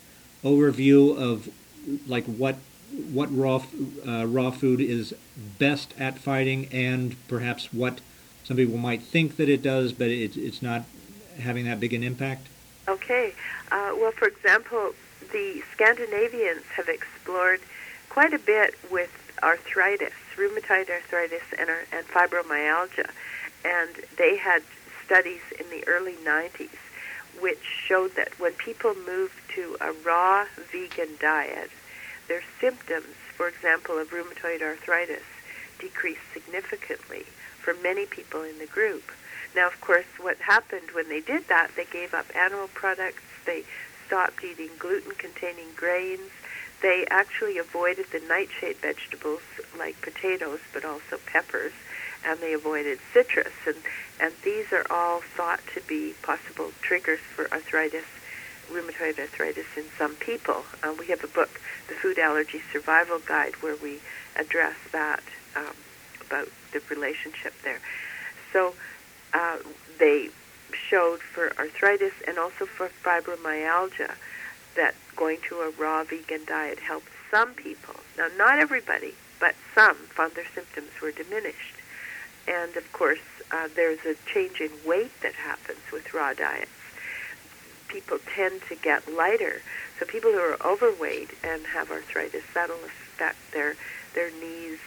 overview 0.44 1.16
of 1.16 1.48
like 2.06 2.24
what 2.24 2.56
what 3.12 3.34
raw 3.36 3.62
uh, 4.06 4.26
raw 4.26 4.50
food 4.50 4.80
is 4.80 5.14
best 5.58 5.94
at 5.98 6.18
fighting, 6.18 6.68
and 6.72 7.16
perhaps 7.28 7.72
what 7.72 8.00
some 8.44 8.56
people 8.56 8.78
might 8.78 9.02
think 9.02 9.36
that 9.36 9.48
it 9.48 9.62
does, 9.62 9.92
but 9.92 10.08
it, 10.08 10.36
it's 10.36 10.62
not 10.62 10.84
having 11.38 11.64
that 11.64 11.80
big 11.80 11.92
an 11.92 12.02
impact. 12.02 12.46
Okay. 12.88 13.34
Uh, 13.70 13.92
well, 13.96 14.12
for 14.12 14.28
example, 14.28 14.94
the 15.32 15.62
Scandinavians 15.72 16.62
have 16.76 16.88
explored 16.88 17.60
quite 18.08 18.32
a 18.32 18.38
bit 18.38 18.74
with 18.90 19.10
arthritis, 19.42 20.12
rheumatoid 20.36 20.88
arthritis, 20.88 21.42
and, 21.58 21.68
and 21.92 22.06
fibromyalgia, 22.06 23.10
and 23.64 23.90
they 24.16 24.36
had 24.36 24.62
studies 25.06 25.40
in 25.58 25.70
the 25.70 25.86
early 25.88 26.16
90s 26.24 26.68
which 27.40 27.62
showed 27.86 28.14
that 28.16 28.38
when 28.38 28.52
people 28.52 28.94
moved 28.94 29.38
to 29.54 29.76
a 29.80 29.92
raw 30.04 30.46
vegan 30.72 31.16
diet, 31.20 31.70
their 32.28 32.42
symptoms, 32.60 33.14
for 33.36 33.48
example, 33.48 33.98
of 33.98 34.10
rheumatoid 34.10 34.62
arthritis, 34.62 35.22
decreased 35.78 36.20
significantly 36.32 37.24
for 37.60 37.74
many 37.82 38.06
people 38.06 38.42
in 38.42 38.58
the 38.58 38.66
group. 38.66 39.12
Now, 39.54 39.66
of 39.66 39.80
course, 39.80 40.06
what 40.20 40.38
happened 40.38 40.90
when 40.92 41.08
they 41.08 41.20
did 41.20 41.48
that, 41.48 41.70
they 41.76 41.84
gave 41.84 42.14
up 42.14 42.26
animal 42.34 42.68
products, 42.68 43.22
they 43.44 43.64
stopped 44.06 44.42
eating 44.44 44.70
gluten 44.78 45.12
containing 45.12 45.68
grains, 45.76 46.30
they 46.82 47.06
actually 47.10 47.58
avoided 47.58 48.06
the 48.12 48.20
nightshade 48.28 48.76
vegetables 48.76 49.42
like 49.78 50.00
potatoes, 50.02 50.60
but 50.72 50.84
also 50.84 51.18
peppers, 51.26 51.72
and 52.24 52.38
they 52.40 52.52
avoided 52.52 52.98
citrus. 53.12 53.52
And, 53.66 53.76
and 54.20 54.32
these 54.44 54.72
are 54.72 54.86
all 54.90 55.20
thought 55.20 55.60
to 55.74 55.80
be 55.82 56.14
possible 56.22 56.70
triggers 56.80 57.20
for 57.20 57.50
arthritis, 57.52 58.04
rheumatoid 58.70 59.18
arthritis 59.18 59.66
in 59.76 59.84
some 59.98 60.14
people. 60.16 60.64
Uh, 60.82 60.94
we 60.98 61.06
have 61.06 61.22
a 61.22 61.28
book, 61.28 61.60
The 61.88 61.94
Food 61.94 62.18
Allergy 62.18 62.62
Survival 62.72 63.18
Guide, 63.18 63.54
where 63.62 63.76
we 63.76 64.00
address 64.36 64.76
that 64.92 65.22
um, 65.54 65.74
about 66.26 66.48
the 66.72 66.80
relationship 66.90 67.54
there. 67.62 67.80
So 68.52 68.74
uh, 69.34 69.58
they 69.98 70.30
showed 70.72 71.20
for 71.20 71.52
arthritis 71.58 72.12
and 72.26 72.38
also 72.38 72.66
for 72.66 72.90
fibromyalgia 73.04 74.14
that 74.76 74.94
going 75.14 75.38
to 75.48 75.60
a 75.60 75.70
raw 75.70 76.04
vegan 76.04 76.44
diet 76.46 76.78
helped 76.80 77.08
some 77.30 77.54
people. 77.54 77.94
Now, 78.16 78.28
not 78.36 78.58
everybody, 78.58 79.14
but 79.40 79.54
some 79.74 79.94
found 79.94 80.34
their 80.34 80.46
symptoms 80.54 80.90
were 81.02 81.12
diminished. 81.12 81.75
And 82.48 82.76
of 82.76 82.92
course, 82.92 83.20
uh, 83.50 83.68
there's 83.74 84.04
a 84.06 84.14
change 84.32 84.60
in 84.60 84.70
weight 84.86 85.12
that 85.22 85.34
happens 85.34 85.80
with 85.92 86.14
raw 86.14 86.32
diets. 86.32 86.70
People 87.88 88.18
tend 88.34 88.62
to 88.68 88.74
get 88.76 89.12
lighter. 89.12 89.62
So 89.98 90.06
people 90.06 90.32
who 90.32 90.38
are 90.38 90.56
overweight 90.64 91.30
and 91.42 91.66
have 91.66 91.90
arthritis, 91.90 92.44
that'll 92.54 92.76
affect 92.76 93.38
their 93.52 93.76
their 94.14 94.30
knees, 94.30 94.78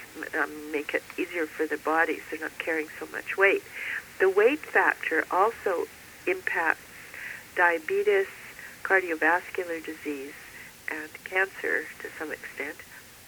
um, 0.41 0.71
make 0.71 0.93
it 0.95 1.03
easier 1.15 1.45
for 1.45 1.67
their 1.67 1.77
bodies. 1.77 2.21
They're 2.31 2.39
not 2.39 2.57
carrying 2.57 2.89
so 2.99 3.07
much 3.11 3.37
weight. 3.37 3.63
The 4.19 4.29
weight 4.29 4.59
factor 4.59 5.23
also 5.31 5.87
impacts 6.25 6.81
diabetes, 7.55 8.25
cardiovascular 8.83 9.85
disease, 9.85 10.33
and 10.89 11.09
cancer 11.23 11.85
to 12.01 12.09
some 12.17 12.31
extent, 12.31 12.75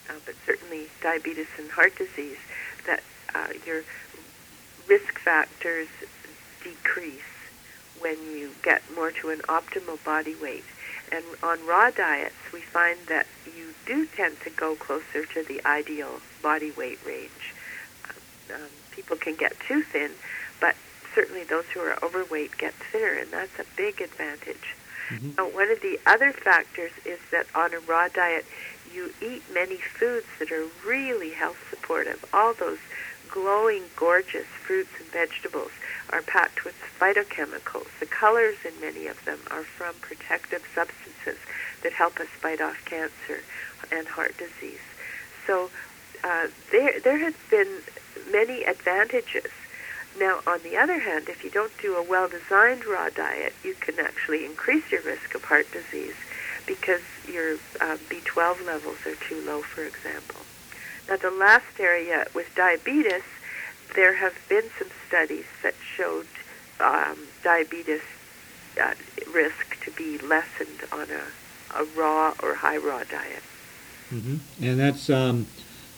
uh, 0.09 0.13
but 0.25 0.35
certainly 0.45 0.87
diabetes 1.01 1.47
and 1.59 1.69
heart 1.69 1.95
disease, 1.97 2.39
that 2.87 3.03
uh, 3.35 3.47
your 3.65 3.83
risk 4.87 5.19
factors 5.19 5.87
decrease 6.63 7.21
when 7.99 8.17
you 8.31 8.51
get 8.63 8.81
more 8.95 9.11
to 9.11 9.29
an 9.29 9.39
optimal 9.47 10.03
body 10.03 10.35
weight. 10.41 10.63
And 11.11 11.23
on 11.43 11.65
raw 11.65 11.91
diets, 11.91 12.35
we 12.53 12.61
find 12.61 12.97
that 13.07 13.27
you 13.45 13.73
do 13.85 14.05
tend 14.05 14.39
to 14.41 14.49
go 14.49 14.75
closer 14.75 15.25
to 15.25 15.43
the 15.43 15.65
ideal 15.65 16.19
body 16.41 16.71
weight 16.71 16.99
range. 17.05 17.53
Um, 18.05 18.55
um 18.55 18.69
people 18.91 19.17
can 19.17 19.35
get 19.35 19.53
too 19.67 19.81
thin, 19.83 20.11
but 20.59 20.75
certainly 21.13 21.43
those 21.43 21.65
who 21.73 21.79
are 21.79 21.97
overweight 22.03 22.57
get 22.57 22.73
thinner, 22.73 23.13
and 23.13 23.31
that's 23.31 23.59
a 23.59 23.65
big 23.75 24.01
advantage. 24.01 24.75
Mm-hmm. 25.09 25.31
Now, 25.37 25.49
one 25.49 25.69
of 25.69 25.81
the 25.81 25.99
other 26.05 26.31
factors 26.31 26.91
is 27.05 27.19
that 27.31 27.45
on 27.53 27.73
a 27.73 27.79
raw 27.79 28.07
diet, 28.07 28.45
you 28.93 29.13
eat 29.21 29.43
many 29.53 29.77
foods 29.77 30.25
that 30.39 30.51
are 30.51 30.65
really 30.85 31.31
health 31.31 31.57
supportive. 31.69 32.23
All 32.33 32.53
those 32.53 32.79
glowing, 33.31 33.83
gorgeous 33.95 34.45
fruits 34.45 34.91
and 34.99 35.07
vegetables 35.09 35.71
are 36.11 36.21
packed 36.21 36.65
with 36.65 36.75
phytochemicals. 36.99 37.87
The 37.99 38.05
colors 38.05 38.57
in 38.65 38.79
many 38.79 39.07
of 39.07 39.23
them 39.25 39.39
are 39.49 39.63
from 39.63 39.95
protective 40.01 40.63
substances 40.75 41.39
that 41.83 41.93
help 41.93 42.19
us 42.19 42.27
fight 42.27 42.61
off 42.61 42.83
cancer 42.85 43.41
and 43.91 44.07
heart 44.07 44.37
disease. 44.37 44.79
So 45.47 45.71
uh, 46.23 46.47
there, 46.71 46.99
there 46.99 47.17
has 47.17 47.33
been 47.49 47.81
many 48.31 48.63
advantages 48.63 49.51
now, 50.19 50.41
on 50.45 50.61
the 50.63 50.77
other 50.77 50.99
hand, 50.99 51.29
if 51.29 51.43
you 51.43 51.49
don't 51.49 51.71
do 51.81 51.95
a 51.95 52.03
well-designed 52.03 52.85
raw 52.85 53.09
diet, 53.09 53.53
you 53.63 53.73
can 53.75 53.99
actually 53.99 54.45
increase 54.45 54.91
your 54.91 55.01
risk 55.01 55.33
of 55.35 55.43
heart 55.43 55.67
disease 55.71 56.15
because 56.65 57.01
your 57.27 57.55
uh, 57.79 57.97
B12 58.09 58.65
levels 58.65 58.97
are 59.05 59.15
too 59.15 59.41
low, 59.45 59.61
for 59.61 59.83
example. 59.83 60.41
Now, 61.09 61.17
the 61.17 61.31
last 61.31 61.79
area 61.79 62.27
with 62.33 62.53
diabetes, 62.55 63.23
there 63.95 64.15
have 64.15 64.33
been 64.47 64.63
some 64.79 64.89
studies 65.07 65.45
that 65.63 65.73
showed 65.95 66.27
um, 66.79 67.17
diabetes 67.43 68.01
uh, 68.81 68.93
risk 69.33 69.83
to 69.83 69.91
be 69.91 70.17
lessened 70.19 70.79
on 70.91 71.07
a, 71.09 71.81
a 71.81 71.83
raw 71.97 72.33
or 72.41 72.55
high 72.55 72.77
raw 72.77 73.03
diet. 73.03 73.43
Mm-hmm. 74.11 74.63
And 74.63 74.79
that's 74.79 75.09
um, 75.09 75.47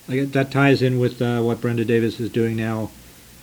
that 0.07 0.51
ties 0.51 0.81
in 0.81 0.99
with 0.99 1.21
uh, 1.21 1.41
what 1.41 1.61
Brenda 1.61 1.85
Davis 1.85 2.19
is 2.19 2.29
doing 2.29 2.55
now 2.55 2.91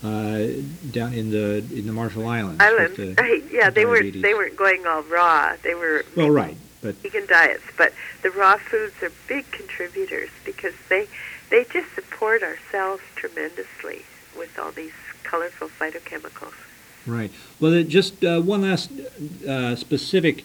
uh, 0.03 0.47
down 0.91 1.13
in 1.13 1.31
the 1.31 1.59
in 1.73 1.87
the 1.87 1.93
Marshall 1.93 2.27
Islands. 2.27 2.61
Islands, 2.61 2.97
the, 2.97 3.15
right? 3.19 3.43
Yeah, 3.51 3.71
they 3.71 3.85
weren't 3.85 4.23
they 4.23 4.35
weren't 4.35 4.57
going 4.57 4.87
all 4.87 5.03
raw. 5.03 5.57
They 5.63 5.75
were 5.75 6.05
well, 6.17 6.31
right, 6.31 6.57
but 6.83 6.95
vegan 6.97 7.27
diets. 7.27 7.65
But 7.77 7.93
the 8.23 8.31
raw 8.31 8.57
foods 8.57 9.03
are 9.03 9.13
big 9.27 9.51
contributors 9.51 10.31
because 10.45 10.75
they 10.89 11.09
they 11.51 11.65
just 11.65 11.95
support 11.95 12.43
our 12.43 12.57
cells 12.71 13.01
tremendously 13.17 14.05
with 14.37 14.59
all 14.59 14.73
these 14.73 14.93
colorful 15.23 15.69
phytochemicals. 15.69 16.55
Right. 17.07 17.31
Well, 17.59 17.83
just 17.83 18.25
uh, 18.25 18.41
one 18.41 18.63
last 18.63 18.91
uh, 19.47 19.77
specific 19.77 20.45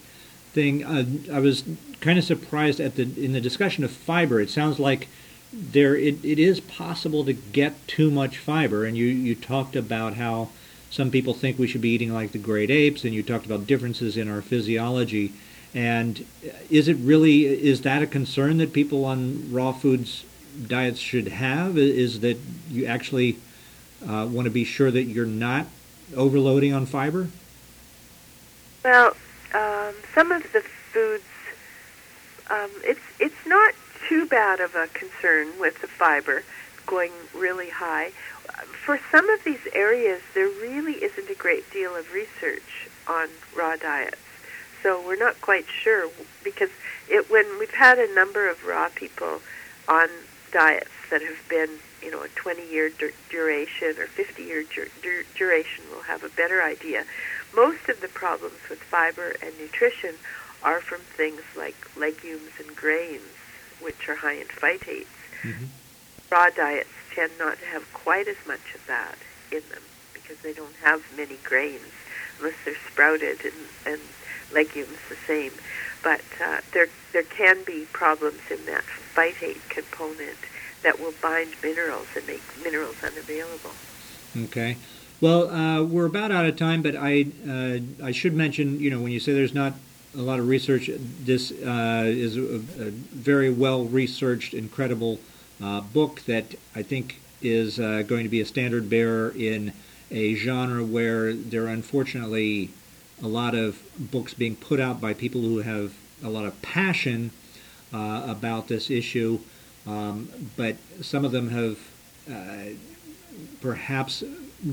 thing. 0.53 0.83
Uh, 0.83 1.05
I 1.31 1.39
was 1.39 1.63
kind 2.01 2.17
of 2.17 2.25
surprised 2.25 2.79
at 2.79 2.95
the 2.95 3.03
in 3.23 3.33
the 3.33 3.41
discussion 3.41 3.83
of 3.83 3.91
fiber. 3.91 4.39
It 4.39 4.49
sounds 4.49 4.79
like 4.79 5.07
there 5.55 5.95
it, 5.95 6.23
it 6.23 6.39
is 6.39 6.59
possible 6.59 7.23
to 7.25 7.33
get 7.33 7.87
too 7.87 8.11
much 8.11 8.37
fiber 8.37 8.85
and 8.85 8.97
you, 8.97 9.05
you 9.05 9.35
talked 9.35 9.75
about 9.75 10.15
how 10.15 10.49
some 10.89 11.09
people 11.09 11.33
think 11.33 11.57
we 11.57 11.67
should 11.67 11.81
be 11.81 11.89
eating 11.89 12.13
like 12.13 12.31
the 12.31 12.37
great 12.37 12.69
apes 12.69 13.05
and 13.05 13.13
you 13.13 13.23
talked 13.23 13.45
about 13.45 13.65
differences 13.67 14.17
in 14.17 14.29
our 14.29 14.41
physiology 14.41 15.31
and 15.73 16.25
is 16.69 16.87
it 16.87 16.97
really 16.97 17.45
is 17.45 17.81
that 17.81 18.01
a 18.01 18.07
concern 18.07 18.57
that 18.57 18.73
people 18.73 19.05
on 19.05 19.51
raw 19.51 19.71
foods 19.71 20.25
diets 20.67 20.99
should 20.99 21.27
have 21.27 21.77
is 21.77 22.21
that 22.21 22.37
you 22.69 22.85
actually 22.85 23.37
uh, 24.07 24.27
want 24.29 24.45
to 24.45 24.51
be 24.51 24.63
sure 24.63 24.91
that 24.91 25.03
you're 25.03 25.25
not 25.25 25.65
overloading 26.15 26.73
on 26.73 26.85
fiber 26.85 27.27
well 28.83 29.15
um, 29.53 29.93
some 30.13 30.31
of 30.31 30.43
the 30.53 30.61
foods 30.61 31.23
um, 32.49 32.69
it's 32.83 32.99
it's 33.19 33.45
not 33.45 33.73
too 34.07 34.25
bad 34.25 34.59
of 34.59 34.75
a 34.75 34.87
concern 34.87 35.47
with 35.59 35.81
the 35.81 35.87
fiber 35.87 36.43
going 36.85 37.11
really 37.33 37.69
high. 37.69 38.11
For 38.85 38.99
some 39.11 39.29
of 39.29 39.43
these 39.43 39.67
areas, 39.73 40.21
there 40.33 40.47
really 40.47 41.03
isn't 41.03 41.29
a 41.29 41.33
great 41.33 41.71
deal 41.71 41.95
of 41.95 42.13
research 42.13 42.87
on 43.07 43.29
raw 43.55 43.75
diets. 43.75 44.17
So 44.83 45.03
we're 45.03 45.17
not 45.17 45.41
quite 45.41 45.65
sure 45.67 46.09
because 46.43 46.69
it, 47.09 47.29
when 47.31 47.57
we've 47.57 47.73
had 47.73 47.97
a 47.97 48.13
number 48.13 48.47
of 48.49 48.63
raw 48.65 48.89
people 48.93 49.41
on 49.87 50.09
diets 50.55 50.95
that 51.11 51.21
have 51.21 51.43
been, 51.49 51.83
you 52.01 52.09
know, 52.09 52.23
a 52.23 52.31
20-year 52.39 52.89
dur- 52.97 53.11
duration 53.29 53.99
or 53.99 54.07
50-year 54.15 54.63
dur- 54.73 54.87
dur- 55.03 55.27
duration, 55.37 55.83
we'll 55.91 56.07
have 56.07 56.23
a 56.23 56.29
better 56.29 56.63
idea. 56.63 57.03
Most 57.53 57.89
of 57.91 57.99
the 57.99 58.07
problems 58.07 58.63
with 58.69 58.79
fiber 58.79 59.35
and 59.43 59.51
nutrition 59.59 60.15
are 60.63 60.79
from 60.79 61.01
things 61.17 61.41
like 61.57 61.75
legumes 61.99 62.55
and 62.57 62.73
grains 62.73 63.35
which 63.81 64.07
are 64.07 64.15
high 64.15 64.39
in 64.39 64.47
phytates. 64.47 65.11
Mm-hmm. 65.43 65.65
Raw 66.31 66.47
diets 66.55 66.95
tend 67.13 67.33
not 67.37 67.59
to 67.59 67.65
have 67.65 67.83
quite 67.93 68.29
as 68.29 68.39
much 68.47 68.63
of 68.73 68.81
that 68.87 69.19
in 69.51 69.61
them 69.69 69.83
because 70.13 70.37
they 70.41 70.53
don't 70.53 70.75
have 70.83 71.01
many 71.17 71.35
grains 71.43 71.91
unless 72.39 72.55
they're 72.63 72.79
sprouted 72.91 73.43
and, 73.43 73.67
and 73.85 74.01
legumes 74.53 74.97
the 75.09 75.19
same. 75.27 75.51
But 76.05 76.21
uh, 76.39 76.61
there 76.71 76.87
there 77.13 77.23
can 77.23 77.63
be 77.65 77.87
problems 77.91 78.39
in 78.51 78.63
that 78.67 78.83
phytate 79.15 79.67
component 79.69 80.37
that 80.83 80.99
will 80.99 81.15
bind 81.19 81.55
minerals 81.63 82.07
and 82.15 82.25
make 82.27 82.43
minerals 82.63 83.03
unavailable. 83.03 83.71
Okay. 84.37 84.77
Well, 85.19 85.49
uh, 85.49 85.81
we're 85.81 86.05
about 86.05 86.31
out 86.31 86.45
of 86.45 86.57
time, 86.57 86.83
but 86.83 86.95
I 86.95 87.25
uh, 87.49 87.79
I 88.05 88.11
should 88.11 88.35
mention, 88.35 88.79
you 88.79 88.91
know, 88.91 89.01
when 89.01 89.11
you 89.11 89.19
say 89.19 89.33
there's 89.33 89.55
not 89.55 89.73
a 90.15 90.21
lot 90.21 90.39
of 90.39 90.47
research. 90.47 90.91
This 91.23 91.51
uh, 91.51 92.03
is 92.05 92.37
a, 92.37 92.55
a, 92.55 92.91
very 92.91 93.49
well 93.49 93.85
researched, 93.85 94.53
incredible 94.53 95.19
uh, 95.61 95.81
book 95.81 96.21
that 96.27 96.53
I 96.75 96.83
think 96.83 97.19
is 97.41 97.79
uh, 97.79 98.03
going 98.05 98.23
to 98.23 98.29
be 98.29 98.41
a 98.41 98.45
standard 98.45 98.89
bearer 98.91 99.33
in 99.35 99.73
a 100.11 100.35
genre 100.35 100.83
where 100.83 101.33
there 101.33 101.65
unfortunately 101.65 102.69
a 103.23 103.27
lot 103.27 103.55
of 103.55 103.81
books 103.97 104.33
being 104.33 104.55
put 104.55 104.79
out 104.79 104.99
by 104.99 105.13
people 105.13 105.41
who 105.41 105.59
have 105.59 105.93
a 106.23 106.29
lot 106.29 106.45
of 106.45 106.61
passion 106.61 107.31
uh, 107.93 108.25
about 108.27 108.67
this 108.67 108.89
issue, 108.89 109.39
um, 109.87 110.29
but 110.57 110.75
some 111.01 111.23
of 111.23 111.31
them 111.31 111.49
have 111.49 111.79
uh, 112.29 112.73
perhaps 113.61 114.23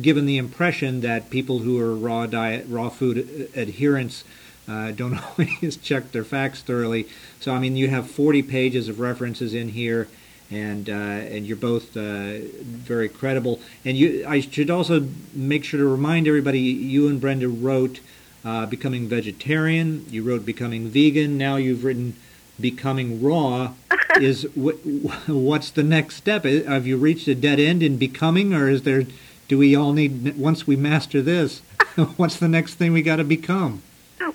given 0.01 0.27
the 0.27 0.39
impression 0.39 1.01
that 1.03 1.31
people 1.31 1.61
who 1.61 1.79
are 1.79 1.95
raw 1.95 2.27
diet, 2.27 2.67
raw 2.69 2.89
food 2.89 3.51
adherents 3.57 4.25
uh, 4.69 4.93
don't 4.93 5.19
always 5.39 5.77
check 5.77 6.13
their 6.13 6.25
facts 6.25 6.63
thoroughly. 6.63 7.09
So 7.41 7.53
I 7.53 7.59
mean, 7.59 7.77
you 7.77 7.89
have 7.89 8.11
40 8.11 8.43
pages 8.43 8.89
of 8.89 9.01
references 9.01 9.55
in 9.55 9.71
here, 9.71 10.09
and 10.51 10.89
uh, 10.89 10.93
and 10.93 11.47
you're 11.47 11.57
both 11.57 11.97
uh, 11.97 12.39
very 12.63 13.09
credible. 13.09 13.61
And 13.85 13.97
you, 13.97 14.25
I 14.27 14.41
should 14.41 14.71
also 14.71 15.09
make 15.35 15.65
sure 15.65 15.81
to 15.81 15.87
remind 15.87 16.29
everybody, 16.29 16.61
you 16.61 17.09
and 17.09 17.21
Brenda 17.21 17.49
wrote 17.49 18.01
uh, 18.45 18.67
"Becoming 18.67 19.09
Vegetarian." 19.09 20.07
You 20.11 20.23
wrote 20.23 20.45
"Becoming 20.47 20.89
Vegan." 20.89 21.39
Now 21.39 21.57
you've 21.57 21.85
written 21.85 22.15
becoming 22.61 23.23
raw 23.23 23.73
is 24.17 24.43
wh- 24.55 25.29
what's 25.29 25.71
the 25.71 25.83
next 25.83 26.17
step? 26.17 26.45
Have 26.45 26.87
you 26.87 26.97
reached 26.97 27.27
a 27.29 27.35
dead 27.35 27.59
end 27.59 27.83
in 27.83 27.97
becoming, 27.97 28.55
or 28.55 28.69
is 28.69 28.83
there? 28.83 29.05
Do 29.49 29.59
we 29.59 29.75
all 29.75 29.93
need 29.93 30.37
once 30.39 30.67
we 30.67 30.77
master 30.77 31.21
this? 31.23 31.61
what's 32.17 32.37
the 32.39 32.49
next 32.49 32.75
thing 32.75 32.93
we 32.93 33.03
got 33.03 33.17
to 33.17 33.25
become? 33.25 33.83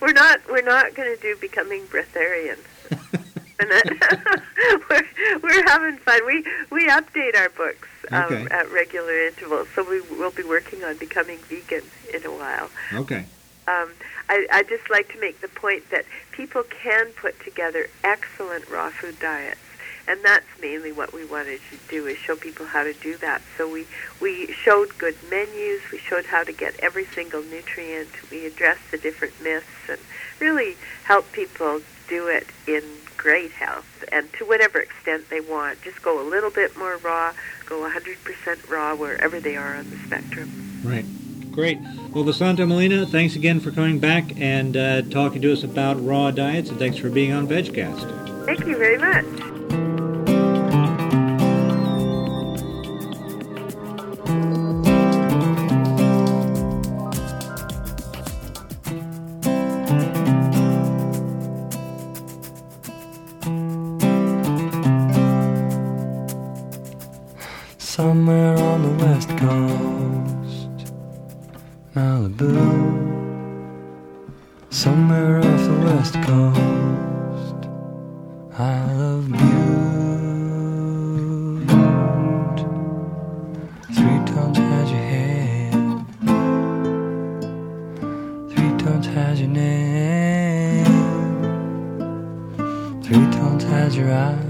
We're 0.02 0.12
not 0.14 0.42
we're 0.50 0.62
not 0.62 0.94
going 0.94 1.16
to 1.16 1.22
do 1.22 1.36
becoming 1.40 1.88
that- 3.60 4.42
we're, 4.90 5.40
we're 5.42 5.64
having 5.68 5.98
fun. 5.98 6.26
We 6.26 6.46
we 6.72 6.88
update 6.88 7.36
our 7.36 7.50
books 7.50 7.88
um, 8.12 8.24
Okay. 8.26 8.48
at 8.52 8.72
regular 8.72 9.28
intervals, 9.28 9.68
so 9.76 9.88
we 9.88 10.02
will 10.18 10.32
be 10.32 10.44
working 10.44 10.84
on 10.84 10.98
becoming 10.98 11.40
vegan 11.40 11.84
in 12.14 12.26
a 12.26 12.32
while. 12.32 12.70
Okay. 12.94 13.26
Um, 13.68 13.90
I, 14.30 14.48
I 14.52 14.64
just 14.64 14.90
like 14.90 15.12
to 15.14 15.20
make 15.20 15.42
the 15.42 15.50
point 15.50 15.90
that 15.92 16.06
people 16.32 16.64
can 16.64 17.12
put 17.14 17.40
together 17.44 17.88
excellent 18.04 18.70
raw 18.70 18.90
food 18.90 19.20
diets, 19.20 19.60
and 20.08 20.20
that's 20.24 20.46
mainly 20.62 20.92
what 20.92 21.14
we 21.14 21.26
wanted 21.26 21.60
to 21.70 21.78
do 21.90 22.08
is 22.08 22.18
show 22.18 22.36
people 22.36 22.66
how 22.66 22.84
to 22.84 22.94
do 22.94 23.18
that. 23.18 23.42
So 23.58 23.70
we 23.70 23.86
we 24.22 24.54
showed 24.54 24.98
good 24.98 25.16
menus, 25.30 25.82
we 25.92 25.98
showed 25.98 26.26
how 26.26 26.44
to 26.44 26.54
get 26.54 26.80
every 26.82 27.06
single 27.06 27.44
nutrient, 27.44 28.10
we 28.32 28.46
addressed 28.46 28.90
the 28.92 28.98
different 28.98 29.34
myths, 29.42 29.68
and 29.90 30.00
really 30.40 30.78
help 31.04 31.32
people 31.34 31.82
do 32.08 32.28
it 32.28 32.48
in 32.68 32.84
great 33.18 33.52
health 33.52 33.86
and 34.12 34.32
to 34.34 34.46
whatever 34.46 34.80
extent 34.80 35.30
they 35.30 35.42
want. 35.42 35.82
Just 35.82 36.02
go 36.02 36.22
a 36.22 36.28
little 36.28 36.52
bit 36.52 36.78
more 36.78 36.98
raw, 36.98 37.34
go 37.66 37.90
100% 37.90 38.70
raw 38.70 38.96
wherever 38.96 39.40
they 39.40 39.58
are 39.58 39.76
on 39.76 39.90
the 39.90 39.98
spectrum. 40.06 40.82
Right. 40.84 41.06
Great. 41.58 41.80
Well, 42.14 42.24
Vesanto 42.24 42.68
Melina, 42.68 43.08
thanks 43.08 43.36
again 43.36 43.60
for 43.60 43.72
coming 43.72 43.98
back 43.98 44.26
and 44.40 44.78
uh, 44.78 45.02
talking 45.02 45.42
to 45.42 45.52
us 45.52 45.64
about 45.64 46.00
raw 46.06 46.30
diets, 46.30 46.70
and 46.70 46.78
thanks 46.78 46.98
for 46.98 47.10
being 47.10 47.32
on 47.32 47.48
VegCast. 47.48 48.46
Thank 48.46 48.68
you 48.68 48.78
very 48.78 49.00
much. 49.00 49.26
Somewhere 67.80 68.56
on 68.60 68.84
the 68.84 69.04
west 69.04 69.30
coast, 69.40 70.57
Malibu. 71.98 72.54
Somewhere 74.70 75.40
off 75.40 75.62
the 75.70 75.78
west 75.86 76.16
coast, 76.28 77.60
I 78.54 78.62
of 79.10 79.22
Butte. 79.32 79.48
Three 83.98 84.20
tones 84.32 84.60
has 84.72 84.88
your 84.96 85.06
head, 85.14 85.74
three 88.52 88.74
tones 88.84 89.08
has 89.08 89.36
your 89.42 89.50
name, 89.50 90.86
three 93.02 93.28
tones 93.38 93.64
has 93.64 93.96
your 93.98 94.12
eyes. 94.14 94.47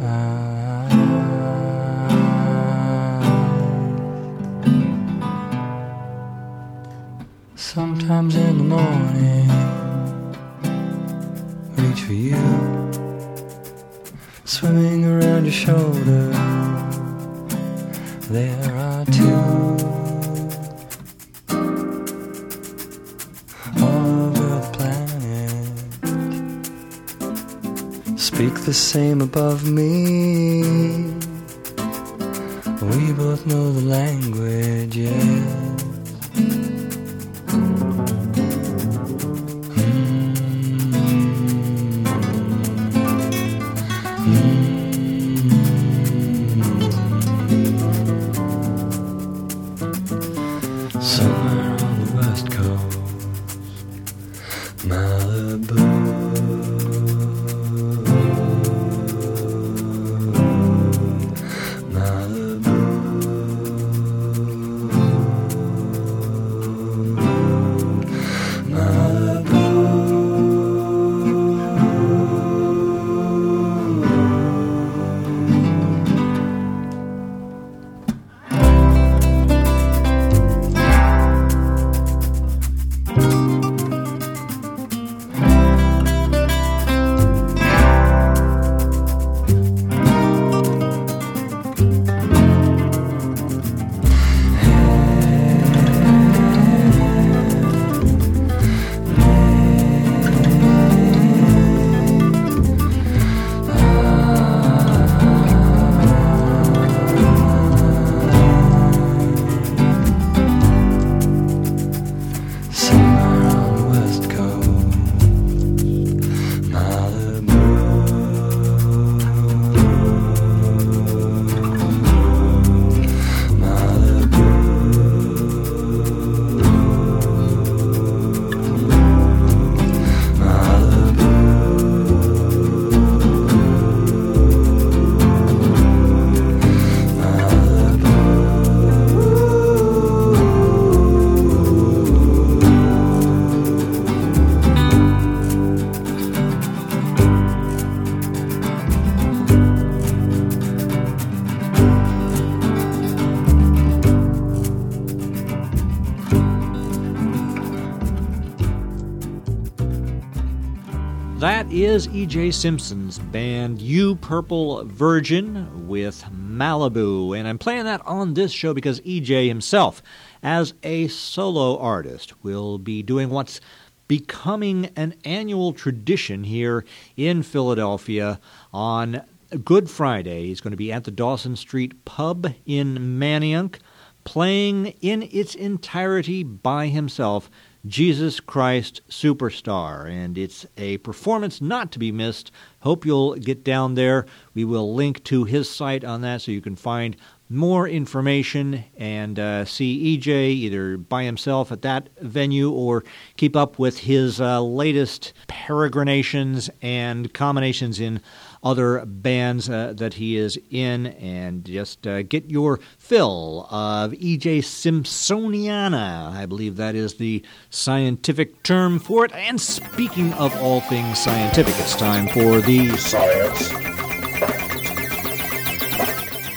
Is 161.84 162.08
E.J. 162.08 162.52
Simpson's 162.52 163.20
band 163.20 163.82
You 163.82 164.16
Purple 164.16 164.84
Virgin 164.86 165.88
with 165.88 166.24
Malibu. 166.32 167.38
And 167.38 167.48
I'm 167.48 167.58
playing 167.58 167.86
that 167.86 168.02
on 168.06 168.34
this 168.34 168.52
show 168.52 168.74
because 168.74 169.02
E.J. 169.04 169.48
himself, 169.48 170.02
as 170.42 170.74
a 170.82 171.08
solo 171.10 171.78
artist, 171.78 172.44
will 172.44 172.78
be 172.78 173.04
doing 173.04 173.30
what's 173.30 173.62
becoming 174.08 174.90
an 174.96 175.14
annual 175.24 175.74
tradition 175.74 176.44
here 176.44 176.84
in 177.16 177.44
Philadelphia 177.44 178.40
on 178.74 179.22
Good 179.64 179.90
Friday. 179.90 180.48
He's 180.48 180.62
going 180.62 180.72
to 180.72 180.78
be 180.78 180.92
at 180.92 181.04
the 181.04 181.12
Dawson 181.12 181.56
Street 181.56 182.06
Pub 182.06 182.54
in 182.66 183.20
Manayunk, 183.20 183.80
playing 184.24 184.88
in 185.02 185.24
its 185.32 185.54
entirety 185.54 186.44
by 186.44 186.88
himself 186.88 187.50
Jesus 187.88 188.40
Christ 188.40 189.02
Superstar. 189.10 190.10
And 190.10 190.38
it's 190.38 190.66
a 190.78 190.98
performance 191.00 191.62
not 191.62 191.92
to 191.94 192.00
be 192.00 192.12
missed. 192.12 192.52
Hope 192.82 193.06
you'll 193.06 193.36
get 193.36 193.64
down 193.64 193.96
there. 193.96 194.26
We 194.54 194.66
will 194.66 194.94
link 194.94 195.24
to 195.26 195.46
his 195.46 195.70
site 195.70 196.04
on 196.04 196.22
that 196.22 196.42
so 196.42 196.52
you 196.52 196.62
can 196.62 196.76
find 196.76 197.16
more 197.50 197.88
information 197.88 198.84
and 198.98 199.40
uh, 199.40 199.64
see 199.64 200.18
EJ 200.18 200.50
either 200.50 200.98
by 200.98 201.24
himself 201.24 201.72
at 201.72 201.82
that 201.82 202.10
venue 202.20 202.70
or 202.70 203.04
keep 203.38 203.56
up 203.56 203.80
with 203.80 204.00
his 204.00 204.42
uh, 204.42 204.62
latest 204.62 205.34
peregrinations 205.48 206.70
and 206.82 207.34
combinations 207.34 208.00
in 208.00 208.22
other 208.64 209.06
bands 209.06 209.70
uh, 209.70 209.94
that 209.98 210.16
he 210.16 210.38
is 210.38 210.60
in 210.70 211.08
and 211.08 211.66
just 211.66 212.06
uh, 212.06 212.24
get 212.24 212.50
your 212.50 212.80
fill 212.98 213.68
of 213.70 214.12
EJ 214.12 214.60
Simpsoniana. 214.60 216.32
I 216.32 216.46
believe 216.46 216.76
that 216.78 216.96
is 216.96 217.16
the 217.16 217.44
scientific 217.70 218.64
term 218.64 219.00
for 219.00 219.26
it. 219.26 219.32
And 219.34 219.60
speaking 219.60 220.34
of 220.34 220.56
all 220.62 220.82
things 220.82 221.20
scientific, 221.20 221.76
it's 221.80 221.96
time 221.96 222.28
for 222.28 222.62
the 222.62 222.96
Science. 222.98 223.72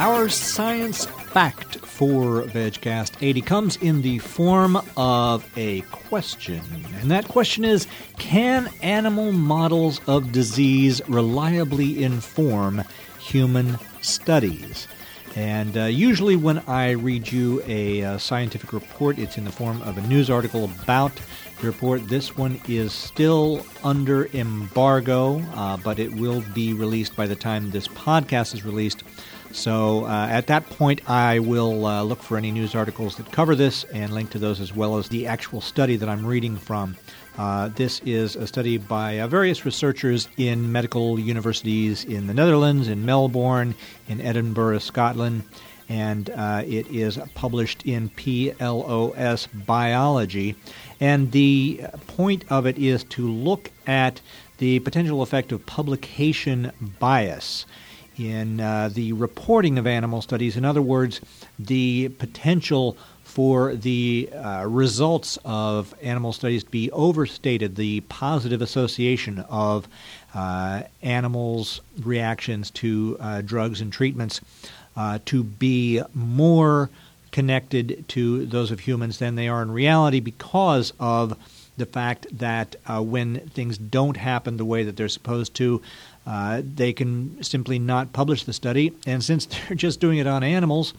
Our 0.00 0.28
science 0.30 1.04
fact 1.04 1.69
for 2.00 2.44
VegCast 2.44 3.12
80 3.20 3.42
comes 3.42 3.76
in 3.76 4.00
the 4.00 4.18
form 4.20 4.80
of 4.96 5.46
a 5.54 5.82
question. 5.82 6.62
And 6.98 7.10
that 7.10 7.28
question 7.28 7.62
is 7.62 7.86
Can 8.18 8.70
animal 8.80 9.32
models 9.32 10.00
of 10.06 10.32
disease 10.32 11.02
reliably 11.08 12.02
inform 12.02 12.82
human 13.18 13.76
studies? 14.00 14.88
And 15.36 15.76
uh, 15.76 15.84
usually, 15.84 16.36
when 16.36 16.60
I 16.60 16.92
read 16.92 17.30
you 17.30 17.62
a 17.66 18.02
uh, 18.02 18.16
scientific 18.16 18.72
report, 18.72 19.18
it's 19.18 19.36
in 19.36 19.44
the 19.44 19.52
form 19.52 19.82
of 19.82 19.98
a 19.98 20.00
news 20.06 20.30
article 20.30 20.64
about 20.64 21.12
the 21.60 21.66
report. 21.66 22.08
This 22.08 22.34
one 22.34 22.58
is 22.66 22.94
still 22.94 23.62
under 23.84 24.26
embargo, 24.28 25.40
uh, 25.54 25.76
but 25.76 25.98
it 25.98 26.14
will 26.14 26.42
be 26.54 26.72
released 26.72 27.14
by 27.14 27.26
the 27.26 27.36
time 27.36 27.70
this 27.70 27.88
podcast 27.88 28.54
is 28.54 28.64
released. 28.64 29.02
So 29.52 30.04
uh, 30.04 30.28
at 30.30 30.46
that 30.46 30.68
point, 30.70 31.08
I 31.10 31.40
will 31.40 31.84
uh, 31.84 32.02
look 32.02 32.22
for 32.22 32.36
any 32.36 32.50
news 32.50 32.74
articles 32.74 33.16
that 33.16 33.32
cover 33.32 33.54
this 33.54 33.84
and 33.84 34.12
link 34.12 34.30
to 34.30 34.38
those 34.38 34.60
as 34.60 34.74
well 34.74 34.96
as 34.96 35.08
the 35.08 35.26
actual 35.26 35.60
study 35.60 35.96
that 35.96 36.08
I'm 36.08 36.24
reading 36.24 36.56
from. 36.56 36.96
Uh, 37.36 37.68
this 37.68 38.00
is 38.04 38.36
a 38.36 38.46
study 38.46 38.78
by 38.78 39.18
uh, 39.18 39.26
various 39.26 39.64
researchers 39.64 40.28
in 40.36 40.70
medical 40.70 41.18
universities 41.18 42.04
in 42.04 42.26
the 42.26 42.34
Netherlands, 42.34 42.86
in 42.86 43.04
Melbourne, 43.04 43.74
in 44.08 44.20
Edinburgh, 44.20 44.78
Scotland, 44.78 45.42
and 45.88 46.30
uh, 46.30 46.62
it 46.64 46.86
is 46.88 47.18
published 47.34 47.84
in 47.84 48.08
PLOS 48.10 49.48
Biology. 49.66 50.54
And 51.00 51.32
the 51.32 51.80
point 52.06 52.44
of 52.50 52.66
it 52.66 52.78
is 52.78 53.02
to 53.04 53.28
look 53.28 53.70
at 53.86 54.20
the 54.58 54.78
potential 54.80 55.22
effect 55.22 55.50
of 55.50 55.66
publication 55.66 56.70
bias 57.00 57.66
in 58.20 58.60
uh, 58.60 58.90
the 58.92 59.14
reporting 59.14 59.78
of 59.78 59.86
animal 59.86 60.20
studies. 60.20 60.56
In 60.56 60.64
other 60.64 60.82
words, 60.82 61.22
the 61.58 62.10
potential 62.18 62.96
for 63.24 63.74
the 63.74 64.28
uh, 64.34 64.66
results 64.66 65.38
of 65.44 65.94
animal 66.02 66.32
studies 66.32 66.64
to 66.64 66.70
be 66.70 66.90
overstated, 66.90 67.76
the 67.76 68.00
positive 68.02 68.60
association 68.60 69.38
of 69.48 69.88
uh, 70.34 70.82
animals' 71.00 71.80
reactions 72.02 72.70
to 72.72 73.16
uh, 73.20 73.40
drugs 73.40 73.80
and 73.80 73.90
treatments 73.92 74.42
uh, 74.96 75.18
to 75.24 75.42
be 75.42 76.02
more 76.12 76.90
connected 77.32 78.04
to 78.08 78.44
those 78.46 78.70
of 78.70 78.80
humans 78.80 79.18
than 79.18 79.36
they 79.36 79.48
are 79.48 79.62
in 79.62 79.70
reality 79.70 80.20
because 80.20 80.92
of 81.00 81.38
the 81.80 81.86
fact 81.86 82.26
that 82.36 82.76
uh, 82.86 83.00
when 83.02 83.40
things 83.48 83.78
don't 83.78 84.16
happen 84.16 84.56
the 84.56 84.64
way 84.64 84.84
that 84.84 84.96
they're 84.96 85.08
supposed 85.08 85.54
to, 85.54 85.80
uh, 86.30 86.62
they 86.64 86.92
can 86.92 87.42
simply 87.42 87.76
not 87.76 88.12
publish 88.12 88.44
the 88.44 88.52
study, 88.52 88.92
and 89.04 89.24
since 89.24 89.46
they're 89.68 89.76
just 89.76 89.98
doing 89.98 90.18
it 90.18 90.28
on 90.28 90.44
animals, 90.44 90.94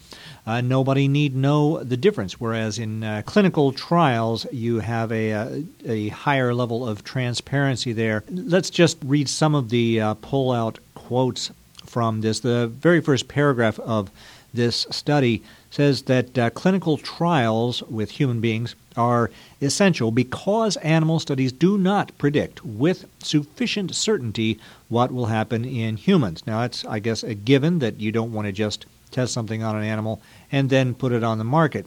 uh, 0.45 0.59
nobody 0.59 1.07
need 1.07 1.33
know 1.33 1.81
the 1.81 1.95
difference. 1.95 2.37
Whereas 2.41 2.77
in 2.77 3.01
uh, 3.01 3.21
clinical 3.25 3.71
trials, 3.71 4.45
you 4.51 4.79
have 4.79 5.09
a, 5.13 5.29
a, 5.29 5.41
uh, 5.41 5.61
a, 5.85 6.09
higher 6.09 6.53
level 6.53 6.85
of 6.85 7.05
transparency 7.05 7.93
there. 7.93 8.25
Let's 8.29 8.69
just 8.69 8.97
read 9.05 9.29
some 9.29 9.55
of 9.55 9.69
the 9.69 10.01
uh, 10.01 10.13
pull-out 10.15 10.79
quotes 10.95 11.51
from 11.85 12.19
this. 12.19 12.41
The 12.41 12.67
very 12.67 12.99
first 12.99 13.29
paragraph 13.29 13.79
of 13.79 14.11
this 14.53 14.85
study 14.89 15.43
says 15.69 16.01
that 16.03 16.37
uh, 16.37 16.49
clinical 16.49 16.97
trials 16.97 17.81
with 17.83 18.11
human 18.11 18.41
beings 18.41 18.75
are 18.97 19.31
essential 19.61 20.11
because 20.11 20.75
animal 20.77 21.19
studies 21.19 21.53
do 21.53 21.77
not 21.77 22.17
predict 22.17 22.65
with 22.65 23.05
sufficient 23.23 23.95
certainty 23.95 24.59
what 24.91 25.11
will 25.11 25.27
happen 25.27 25.63
in 25.63 25.95
humans. 25.95 26.45
Now, 26.45 26.63
it's, 26.63 26.83
I 26.83 26.99
guess, 26.99 27.23
a 27.23 27.33
given 27.33 27.79
that 27.79 28.01
you 28.01 28.11
don't 28.11 28.33
want 28.33 28.45
to 28.47 28.51
just 28.51 28.85
test 29.09 29.33
something 29.33 29.63
on 29.63 29.77
an 29.77 29.83
animal 29.83 30.21
and 30.51 30.69
then 30.69 30.93
put 30.93 31.13
it 31.13 31.23
on 31.23 31.37
the 31.37 31.45
market. 31.45 31.85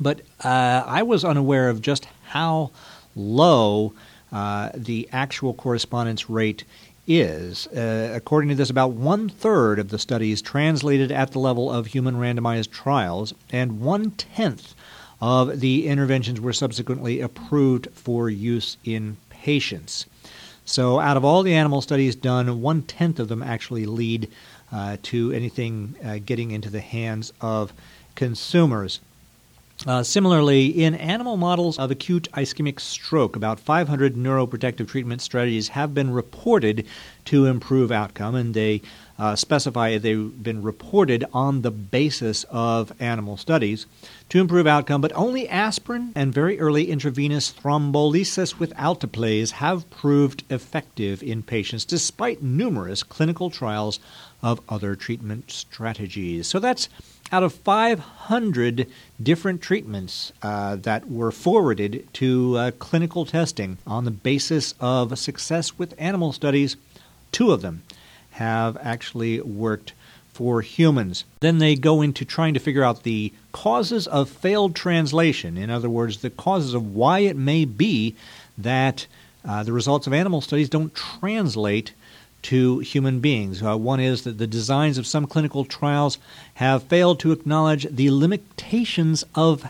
But 0.00 0.22
uh, 0.42 0.82
I 0.86 1.02
was 1.02 1.26
unaware 1.26 1.68
of 1.68 1.82
just 1.82 2.08
how 2.28 2.70
low 3.14 3.92
uh, 4.32 4.70
the 4.74 5.10
actual 5.12 5.52
correspondence 5.52 6.30
rate 6.30 6.64
is. 7.06 7.66
Uh, 7.66 8.12
according 8.14 8.48
to 8.48 8.54
this, 8.54 8.70
about 8.70 8.92
one 8.92 9.28
third 9.28 9.78
of 9.78 9.90
the 9.90 9.98
studies 9.98 10.40
translated 10.40 11.12
at 11.12 11.32
the 11.32 11.38
level 11.38 11.70
of 11.70 11.88
human 11.88 12.14
randomized 12.14 12.70
trials, 12.70 13.34
and 13.50 13.82
one 13.82 14.12
tenth 14.12 14.74
of 15.20 15.60
the 15.60 15.86
interventions 15.86 16.40
were 16.40 16.54
subsequently 16.54 17.20
approved 17.20 17.88
for 17.92 18.30
use 18.30 18.78
in 18.84 19.18
patients. 19.28 20.06
So, 20.64 21.00
out 21.00 21.16
of 21.16 21.24
all 21.24 21.42
the 21.42 21.54
animal 21.54 21.80
studies 21.80 22.14
done, 22.14 22.60
one 22.62 22.82
tenth 22.82 23.18
of 23.18 23.28
them 23.28 23.42
actually 23.42 23.84
lead 23.84 24.30
uh, 24.72 24.96
to 25.02 25.32
anything 25.32 25.96
uh, 26.04 26.18
getting 26.24 26.50
into 26.50 26.70
the 26.70 26.80
hands 26.80 27.32
of 27.40 27.72
consumers. 28.14 29.00
Uh, 29.86 30.02
similarly, 30.02 30.66
in 30.66 30.94
animal 30.94 31.36
models 31.36 31.78
of 31.78 31.90
acute 31.90 32.28
ischemic 32.34 32.78
stroke, 32.78 33.34
about 33.34 33.58
500 33.58 34.14
neuroprotective 34.14 34.86
treatment 34.86 35.20
strategies 35.20 35.68
have 35.68 35.92
been 35.92 36.12
reported 36.12 36.86
to 37.24 37.46
improve 37.46 37.90
outcome, 37.90 38.36
and 38.36 38.54
they 38.54 38.80
uh, 39.18 39.36
specify 39.36 39.98
they've 39.98 40.42
been 40.42 40.62
reported 40.62 41.24
on 41.32 41.62
the 41.62 41.70
basis 41.70 42.44
of 42.50 42.92
animal 43.00 43.36
studies 43.36 43.86
to 44.28 44.40
improve 44.40 44.66
outcome, 44.66 45.00
but 45.00 45.12
only 45.14 45.48
aspirin 45.48 46.12
and 46.14 46.32
very 46.32 46.58
early 46.58 46.90
intravenous 46.90 47.52
thrombolysis 47.52 48.58
with 48.58 48.74
alteplase 48.74 49.52
have 49.52 49.88
proved 49.90 50.42
effective 50.50 51.22
in 51.22 51.42
patients 51.42 51.84
despite 51.84 52.42
numerous 52.42 53.02
clinical 53.02 53.50
trials 53.50 54.00
of 54.42 54.60
other 54.68 54.96
treatment 54.96 55.50
strategies. 55.50 56.46
So 56.46 56.58
that's 56.58 56.88
out 57.30 57.42
of 57.42 57.52
500 57.52 58.86
different 59.22 59.62
treatments 59.62 60.32
uh, 60.42 60.76
that 60.76 61.10
were 61.10 61.32
forwarded 61.32 62.06
to 62.14 62.56
uh, 62.56 62.70
clinical 62.72 63.24
testing 63.24 63.78
on 63.86 64.04
the 64.04 64.10
basis 64.10 64.74
of 64.80 65.18
success 65.18 65.78
with 65.78 65.94
animal 65.96 66.32
studies, 66.32 66.76
two 67.30 67.52
of 67.52 67.62
them 67.62 67.82
have 68.32 68.76
actually 68.80 69.40
worked 69.40 69.92
for 70.32 70.62
humans. 70.62 71.24
Then 71.40 71.58
they 71.58 71.74
go 71.74 72.00
into 72.02 72.24
trying 72.24 72.54
to 72.54 72.60
figure 72.60 72.82
out 72.82 73.02
the 73.02 73.32
causes 73.52 74.06
of 74.06 74.30
failed 74.30 74.74
translation. 74.74 75.58
In 75.58 75.70
other 75.70 75.90
words, 75.90 76.18
the 76.18 76.30
causes 76.30 76.74
of 76.74 76.94
why 76.94 77.20
it 77.20 77.36
may 77.36 77.64
be 77.64 78.16
that 78.56 79.06
uh, 79.46 79.62
the 79.62 79.72
results 79.72 80.06
of 80.06 80.12
animal 80.12 80.40
studies 80.40 80.70
don't 80.70 80.94
translate 80.94 81.92
to 82.42 82.80
human 82.80 83.20
beings. 83.20 83.62
Uh, 83.62 83.76
one 83.76 84.00
is 84.00 84.24
that 84.24 84.38
the 84.38 84.46
designs 84.46 84.98
of 84.98 85.06
some 85.06 85.26
clinical 85.26 85.64
trials 85.64 86.18
have 86.54 86.82
failed 86.84 87.20
to 87.20 87.32
acknowledge 87.32 87.86
the 87.90 88.10
limitations 88.10 89.24
of 89.34 89.64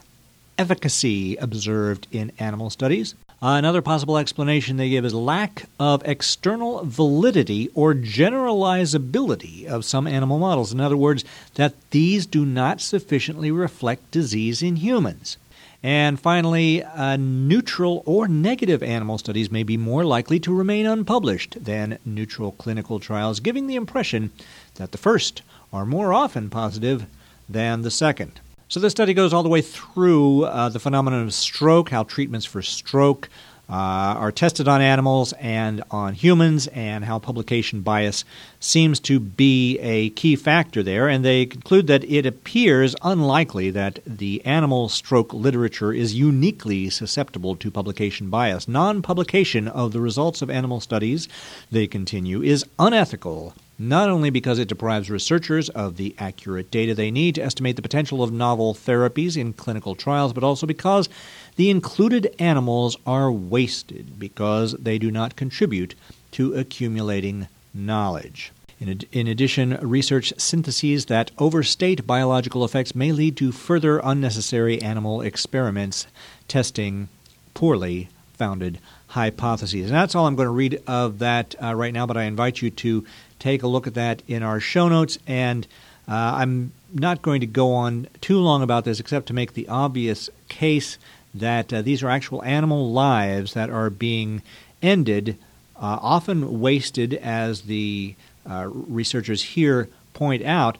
efficacy 0.58 1.36
observed 1.36 2.06
in 2.12 2.32
animal 2.38 2.70
studies. 2.70 3.14
Uh, 3.42 3.56
another 3.56 3.82
possible 3.82 4.18
explanation 4.18 4.76
they 4.76 4.88
give 4.88 5.04
is 5.04 5.12
lack 5.12 5.64
of 5.80 6.00
external 6.04 6.84
validity 6.84 7.68
or 7.74 7.92
generalizability 7.92 9.66
of 9.66 9.84
some 9.84 10.06
animal 10.06 10.38
models. 10.38 10.72
In 10.72 10.80
other 10.80 10.96
words, 10.96 11.24
that 11.56 11.74
these 11.90 12.24
do 12.24 12.46
not 12.46 12.80
sufficiently 12.80 13.50
reflect 13.50 14.12
disease 14.12 14.62
in 14.62 14.76
humans. 14.76 15.38
And 15.82 16.20
finally, 16.20 16.84
uh, 16.84 17.16
neutral 17.16 18.04
or 18.06 18.28
negative 18.28 18.80
animal 18.80 19.18
studies 19.18 19.50
may 19.50 19.64
be 19.64 19.76
more 19.76 20.04
likely 20.04 20.38
to 20.38 20.54
remain 20.54 20.86
unpublished 20.86 21.64
than 21.64 21.98
neutral 22.04 22.52
clinical 22.52 23.00
trials, 23.00 23.40
giving 23.40 23.66
the 23.66 23.74
impression 23.74 24.30
that 24.76 24.92
the 24.92 24.98
first 24.98 25.42
are 25.72 25.84
more 25.84 26.12
often 26.12 26.48
positive 26.48 27.06
than 27.48 27.82
the 27.82 27.90
second. 27.90 28.40
So, 28.72 28.80
this 28.80 28.92
study 28.92 29.12
goes 29.12 29.34
all 29.34 29.42
the 29.42 29.50
way 29.50 29.60
through 29.60 30.44
uh, 30.44 30.70
the 30.70 30.80
phenomenon 30.80 31.24
of 31.24 31.34
stroke, 31.34 31.90
how 31.90 32.04
treatments 32.04 32.46
for 32.46 32.62
stroke 32.62 33.28
uh, 33.68 33.74
are 33.74 34.32
tested 34.32 34.66
on 34.66 34.80
animals 34.80 35.34
and 35.34 35.82
on 35.90 36.14
humans, 36.14 36.68
and 36.68 37.04
how 37.04 37.18
publication 37.18 37.82
bias 37.82 38.24
seems 38.60 38.98
to 39.00 39.20
be 39.20 39.78
a 39.80 40.08
key 40.08 40.36
factor 40.36 40.82
there. 40.82 41.06
And 41.06 41.22
they 41.22 41.44
conclude 41.44 41.86
that 41.88 42.02
it 42.04 42.24
appears 42.24 42.96
unlikely 43.02 43.68
that 43.72 43.98
the 44.06 44.42
animal 44.46 44.88
stroke 44.88 45.34
literature 45.34 45.92
is 45.92 46.14
uniquely 46.14 46.88
susceptible 46.88 47.56
to 47.56 47.70
publication 47.70 48.30
bias. 48.30 48.66
Non 48.66 49.02
publication 49.02 49.68
of 49.68 49.92
the 49.92 50.00
results 50.00 50.40
of 50.40 50.48
animal 50.48 50.80
studies, 50.80 51.28
they 51.70 51.86
continue, 51.86 52.40
is 52.40 52.64
unethical 52.78 53.52
not 53.88 54.08
only 54.08 54.30
because 54.30 54.58
it 54.58 54.68
deprives 54.68 55.10
researchers 55.10 55.68
of 55.70 55.96
the 55.96 56.14
accurate 56.18 56.70
data 56.70 56.94
they 56.94 57.10
need 57.10 57.34
to 57.34 57.42
estimate 57.42 57.76
the 57.76 57.82
potential 57.82 58.22
of 58.22 58.32
novel 58.32 58.74
therapies 58.74 59.36
in 59.36 59.52
clinical 59.52 59.94
trials, 59.96 60.32
but 60.32 60.44
also 60.44 60.66
because 60.66 61.08
the 61.56 61.68
included 61.68 62.34
animals 62.38 62.96
are 63.06 63.30
wasted 63.32 64.18
because 64.18 64.72
they 64.74 64.98
do 64.98 65.10
not 65.10 65.36
contribute 65.36 65.94
to 66.30 66.54
accumulating 66.54 67.48
knowledge. 67.74 68.52
In, 68.78 68.88
ad- 68.88 69.06
in, 69.12 69.26
addition, 69.26 69.78
research 69.80 70.32
syntheses 70.38 71.06
that 71.06 71.30
overstate 71.38 72.06
biological 72.06 72.64
effects 72.64 72.94
may 72.94 73.12
lead 73.12 73.36
to 73.36 73.52
further 73.52 74.00
unnecessary 74.02 74.80
animal 74.80 75.20
experiments 75.20 76.06
testing 76.48 77.08
poorly 77.54 78.08
founded 78.34 78.78
hypotheses. 79.08 79.86
And 79.86 79.94
that's 79.94 80.14
all 80.14 80.26
I'm 80.26 80.36
going 80.36 80.46
to 80.46 80.52
read 80.52 80.82
of 80.86 81.18
that 81.18 81.54
uh, 81.62 81.74
right 81.74 81.92
now, 81.92 82.06
but 82.06 82.16
I 82.16 82.24
invite 82.24 82.62
you 82.62 82.70
to 82.70 83.04
take 83.42 83.62
a 83.62 83.66
look 83.66 83.86
at 83.86 83.94
that 83.94 84.22
in 84.28 84.42
our 84.42 84.60
show 84.60 84.88
notes. 84.88 85.18
And 85.26 85.66
uh, 86.08 86.34
I'm 86.36 86.72
not 86.94 87.22
going 87.22 87.40
to 87.40 87.46
go 87.46 87.72
on 87.72 88.06
too 88.20 88.38
long 88.38 88.62
about 88.62 88.84
this 88.84 89.00
except 89.00 89.26
to 89.26 89.34
make 89.34 89.54
the 89.54 89.68
obvious 89.68 90.30
case 90.48 90.96
that 91.34 91.72
uh, 91.72 91.82
these 91.82 92.02
are 92.02 92.08
actual 92.08 92.42
animal 92.44 92.92
lives 92.92 93.54
that 93.54 93.70
are 93.70 93.90
being 93.90 94.42
ended, 94.80 95.36
uh, 95.76 95.98
often 96.00 96.60
wasted, 96.60 97.14
as 97.14 97.62
the 97.62 98.14
uh, 98.48 98.68
researchers 98.70 99.42
here 99.42 99.88
point 100.12 100.44
out. 100.44 100.78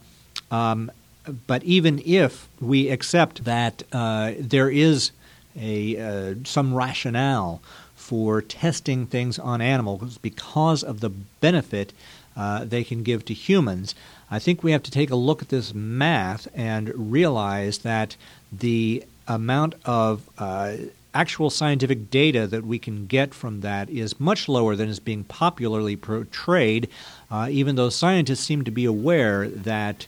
Um, 0.51 0.91
but 1.47 1.63
even 1.65 2.03
if 2.05 2.49
we 2.61 2.89
accept 2.91 3.45
that 3.45 3.83
uh, 3.93 4.33
there 4.39 4.69
is 4.69 5.13
a 5.57 5.97
uh, 5.97 6.35
some 6.45 6.75
rationale 6.75 7.63
for 7.95 8.43
testing 8.43 9.07
things 9.07 9.39
on 9.39 9.61
animals 9.61 10.19
because 10.19 10.83
of 10.83 11.01
the 11.01 11.09
benefit 11.09 11.93
uh, 12.37 12.65
they 12.65 12.85
can 12.85 13.03
give 13.03 13.25
to 13.27 13.35
humans, 13.35 13.95
I 14.31 14.39
think 14.39 14.63
we 14.63 14.73
have 14.73 14.83
to 14.85 14.91
take 14.91 15.11
a 15.11 15.17
look 15.17 15.43
at 15.43 15.51
this 15.51 15.75
math 15.75 16.49
and 16.55 17.11
realize 17.13 17.79
that 17.79 18.17
the 18.51 19.05
amount 19.29 19.75
of 19.85 20.29
uh, 20.39 20.77
actual 21.15 21.51
scientific 21.51 22.11
data 22.11 22.47
that 22.47 22.65
we 22.65 22.79
can 22.79 23.07
get 23.07 23.35
from 23.35 23.61
that 23.61 23.91
is 23.91 24.19
much 24.19 24.49
lower 24.49 24.75
than 24.75 24.89
is 24.89 25.01
being 25.01 25.25
popularly 25.25 25.97
portrayed, 25.97 26.89
uh, 27.31 27.49
even 27.51 27.77
though 27.77 27.91
scientists 27.91 28.41
seem 28.41 28.65
to 28.65 28.71
be 28.71 28.85
aware 28.85 29.49
that 29.49 30.07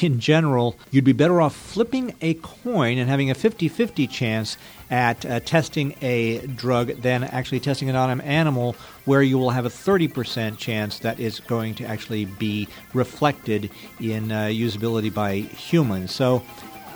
in 0.00 0.18
general, 0.18 0.76
you'd 0.90 1.04
be 1.04 1.12
better 1.12 1.40
off 1.40 1.54
flipping 1.54 2.14
a 2.20 2.34
coin 2.34 2.98
and 2.98 3.08
having 3.08 3.30
a 3.30 3.34
50 3.34 3.68
50 3.68 4.06
chance 4.06 4.56
at 4.90 5.24
uh, 5.24 5.40
testing 5.40 5.94
a 6.02 6.38
drug 6.48 6.88
than 7.00 7.24
actually 7.24 7.60
testing 7.60 7.88
it 7.88 7.94
on 7.94 8.10
an 8.10 8.20
animal, 8.22 8.74
where 9.04 9.22
you 9.22 9.38
will 9.38 9.50
have 9.50 9.64
a 9.64 9.70
30% 9.70 10.58
chance 10.58 10.98
that 10.98 11.18
it's 11.20 11.40
going 11.40 11.74
to 11.76 11.84
actually 11.84 12.24
be 12.24 12.68
reflected 12.92 13.70
in 14.00 14.32
uh, 14.32 14.46
usability 14.46 15.12
by 15.12 15.36
humans. 15.36 16.12
So, 16.12 16.42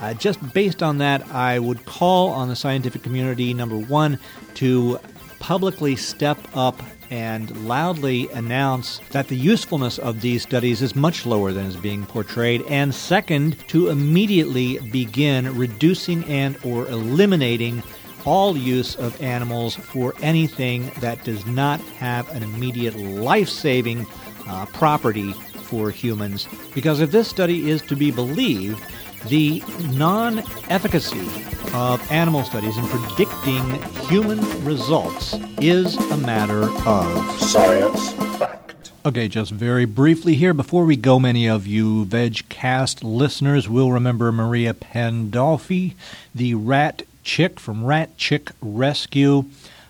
uh, 0.00 0.12
just 0.14 0.52
based 0.52 0.82
on 0.82 0.98
that, 0.98 1.26
I 1.30 1.58
would 1.58 1.86
call 1.86 2.30
on 2.30 2.48
the 2.48 2.56
scientific 2.56 3.02
community, 3.02 3.54
number 3.54 3.78
one, 3.78 4.18
to 4.54 4.98
publicly 5.38 5.94
step 5.94 6.38
up 6.54 6.82
and 7.14 7.56
loudly 7.64 8.28
announce 8.30 9.00
that 9.10 9.28
the 9.28 9.36
usefulness 9.36 9.98
of 9.98 10.20
these 10.20 10.42
studies 10.42 10.82
is 10.82 10.96
much 10.96 11.24
lower 11.24 11.52
than 11.52 11.64
is 11.66 11.76
being 11.76 12.04
portrayed. 12.06 12.60
And 12.62 12.92
second 12.92 13.56
to 13.68 13.88
immediately 13.88 14.80
begin 14.90 15.56
reducing 15.56 16.24
and 16.24 16.58
or 16.64 16.88
eliminating 16.88 17.84
all 18.24 18.56
use 18.56 18.96
of 18.96 19.22
animals 19.22 19.76
for 19.76 20.12
anything 20.22 20.90
that 20.98 21.22
does 21.22 21.46
not 21.46 21.78
have 21.98 22.28
an 22.34 22.42
immediate 22.42 22.96
life-saving 22.96 24.08
uh, 24.48 24.66
property 24.66 25.32
for 25.34 25.92
humans. 25.92 26.48
Because 26.74 26.98
if 27.00 27.12
this 27.12 27.28
study 27.28 27.70
is 27.70 27.80
to 27.82 27.94
be 27.94 28.10
believed 28.10 28.82
the 29.28 29.62
non 29.92 30.40
efficacy 30.68 31.26
of 31.72 32.10
animal 32.10 32.44
studies 32.44 32.76
in 32.76 32.84
predicting 32.86 33.82
human 34.06 34.40
results 34.64 35.34
is 35.58 35.96
a 36.10 36.16
matter 36.18 36.64
of 36.86 37.40
science 37.40 38.12
fact. 38.38 38.92
Okay, 39.06 39.28
just 39.28 39.50
very 39.50 39.84
briefly 39.84 40.34
here, 40.34 40.54
before 40.54 40.84
we 40.84 40.96
go, 40.96 41.18
many 41.18 41.48
of 41.48 41.66
you 41.66 42.04
VegCast 42.06 43.02
listeners 43.02 43.68
will 43.68 43.92
remember 43.92 44.30
Maria 44.30 44.72
Pandolfi, 44.72 45.94
the 46.34 46.54
rat 46.54 47.02
chick 47.22 47.58
from 47.58 47.84
Rat 47.84 48.16
Chick 48.16 48.50
Rescue. 48.60 49.44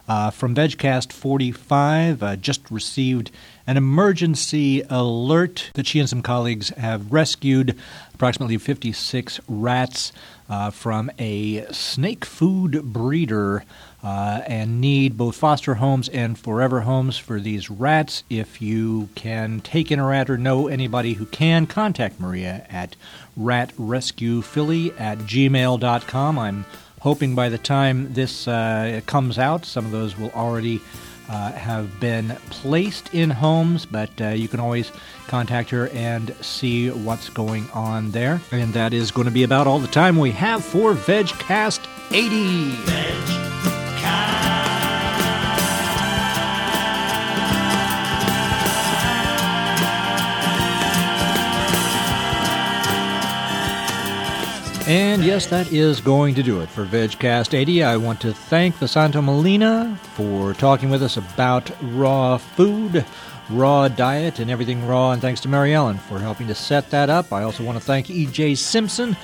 Uh, 0.07 0.31
from 0.31 0.55
VegCast 0.55 1.13
45, 1.15 2.23
uh, 2.23 2.37
just 2.37 2.71
received 2.71 3.31
an 3.67 3.77
emergency 3.77 4.83
alert 4.91 5.71
that 5.75 5.87
she 5.87 5.99
and 5.99 6.09
some 6.09 6.23
colleagues 6.23 6.69
have 6.71 7.13
rescued 7.13 7.77
approximately 8.13 8.59
56 8.59 9.41
rats 9.49 10.13
uh, 10.49 10.71
from 10.71 11.11
a 11.19 11.65
snake 11.73 12.25
food 12.25 12.83
breeder 12.93 13.65
uh, 14.03 14.43
and 14.47 14.81
need 14.81 15.17
both 15.17 15.35
foster 15.35 15.77
homes 15.77 16.11
and 16.11 16.39
forever 16.39 16.83
homes 16.83 17.17
for 17.17 17.41
these 17.41 17.71
rats. 17.71 18.23
If 18.29 18.61
you 18.61 19.09
can 19.15 19.61
take 19.63 19.91
in 19.91 19.99
a 19.99 20.07
rat 20.07 20.29
or 20.29 20.37
know 20.37 20.69
anybody 20.69 21.15
who 21.15 21.25
can, 21.27 21.67
contact 21.67 22.21
Maria 22.21 22.67
at 22.69 22.97
ratrescuephilly 23.39 25.01
at 25.01 25.19
gmail.com. 25.19 26.39
I'm 26.39 26.67
hoping 27.01 27.35
by 27.35 27.49
the 27.49 27.59
time 27.59 28.13
this 28.13 28.47
uh, 28.47 29.01
comes 29.07 29.39
out, 29.39 29.65
some 29.65 29.87
of 29.87 29.91
those 29.91 30.19
will 30.19 30.31
already 30.33 30.83
uh, 31.29 31.53
have 31.53 32.01
been 32.01 32.37
placed 32.51 33.13
in 33.15 33.31
homes, 33.31 33.87
but 33.87 34.11
uh, 34.21 34.29
you 34.29 34.49
can 34.49 34.61
always 34.61 34.93
contact 35.27 35.71
her 35.71 35.89
and 35.89 36.35
see 36.41 36.91
what's 36.91 37.29
going 37.29 37.69
on 37.71 38.11
there. 38.11 38.41
And 38.53 38.73
that 38.75 38.93
is 38.93 39.11
going 39.11 39.27
to 39.27 39.33
be 39.33 39.43
about 39.43 39.67
all 39.67 39.79
the 39.79 39.89
time 39.89 40.19
we 40.19 40.33
have 40.33 40.65
for 40.65 40.95
VegCast 40.95 41.87
80. 42.13 42.71
VegCast. 42.73 43.44
And 54.87 55.25
yes, 55.25 55.47
that 55.47 55.73
is 55.73 56.03
going 56.03 56.35
to 56.35 56.43
do 56.43 56.61
it 56.61 56.69
for 56.69 56.85
VegCast 56.85 57.55
80. 57.55 57.83
I 57.83 57.97
want 57.97 58.21
to 58.21 58.35
thank 58.35 58.77
Vesanto 58.77 59.25
Melina 59.25 59.99
for 60.13 60.53
talking 60.53 60.91
with 60.91 61.03
us 61.03 61.17
about 61.17 61.71
raw 61.81 62.37
food, 62.37 63.03
raw 63.49 63.89
diet, 63.89 64.41
and 64.41 64.51
everything 64.51 64.87
raw. 64.87 65.13
And 65.13 65.23
thanks 65.23 65.41
to 65.41 65.49
Mary 65.49 65.73
Ellen 65.73 65.97
for 65.97 66.19
helping 66.19 66.49
to 66.49 66.55
set 66.55 66.91
that 66.91 67.09
up. 67.09 67.33
I 67.33 67.45
also 67.45 67.65
want 67.65 67.79
to 67.79 67.85
thank 67.85 68.11
E.J. 68.11 68.57
Simpson 68.57 69.17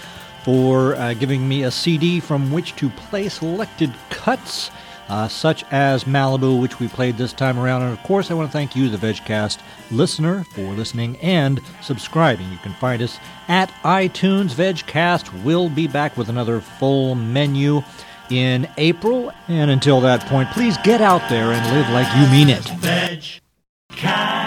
for 0.45 0.95
uh, 0.95 1.13
giving 1.13 1.47
me 1.47 1.65
a 1.65 1.71
CD 1.71 2.21
from 2.21 2.51
which 2.51 2.75
to 2.77 2.89
play 2.89 3.29
selected 3.29 3.93
cuts 4.09 4.71
uh, 5.11 5.27
such 5.27 5.65
as 5.73 6.05
Malibu, 6.05 6.61
which 6.61 6.79
we 6.79 6.87
played 6.87 7.19
this 7.19 7.33
time 7.33 7.59
around. 7.59 7.83
And 7.83 7.93
of 7.93 8.03
course, 8.05 8.31
I 8.31 8.35
want 8.35 8.49
to 8.49 8.53
thank 8.53 8.77
you, 8.77 8.89
the 8.89 8.97
VegCast 8.97 9.59
listener, 9.91 10.45
for 10.45 10.73
listening 10.73 11.17
and 11.19 11.61
subscribing. 11.83 12.51
You 12.51 12.59
can 12.59 12.73
find 12.75 13.03
us 13.03 13.19
at 13.49 13.71
iTunes. 13.83 14.55
VegCast 14.55 15.43
We'll 15.43 15.69
be 15.69 15.89
back 15.89 16.17
with 16.17 16.29
another 16.29 16.61
full 16.61 17.17
menu 17.17 17.83
in 18.31 18.69
April. 18.79 19.33
And 19.49 19.71
until 19.71 20.01
that 20.03 20.25
point, 20.27 20.49
please 20.53 20.77
get 20.85 21.01
out 21.01 21.29
there 21.29 21.53
and 21.53 21.77
live 21.77 21.91
like 21.91 22.07
you 22.17 22.31
mean 22.31 22.49
it. 22.49 22.65
Veg. 22.79 24.40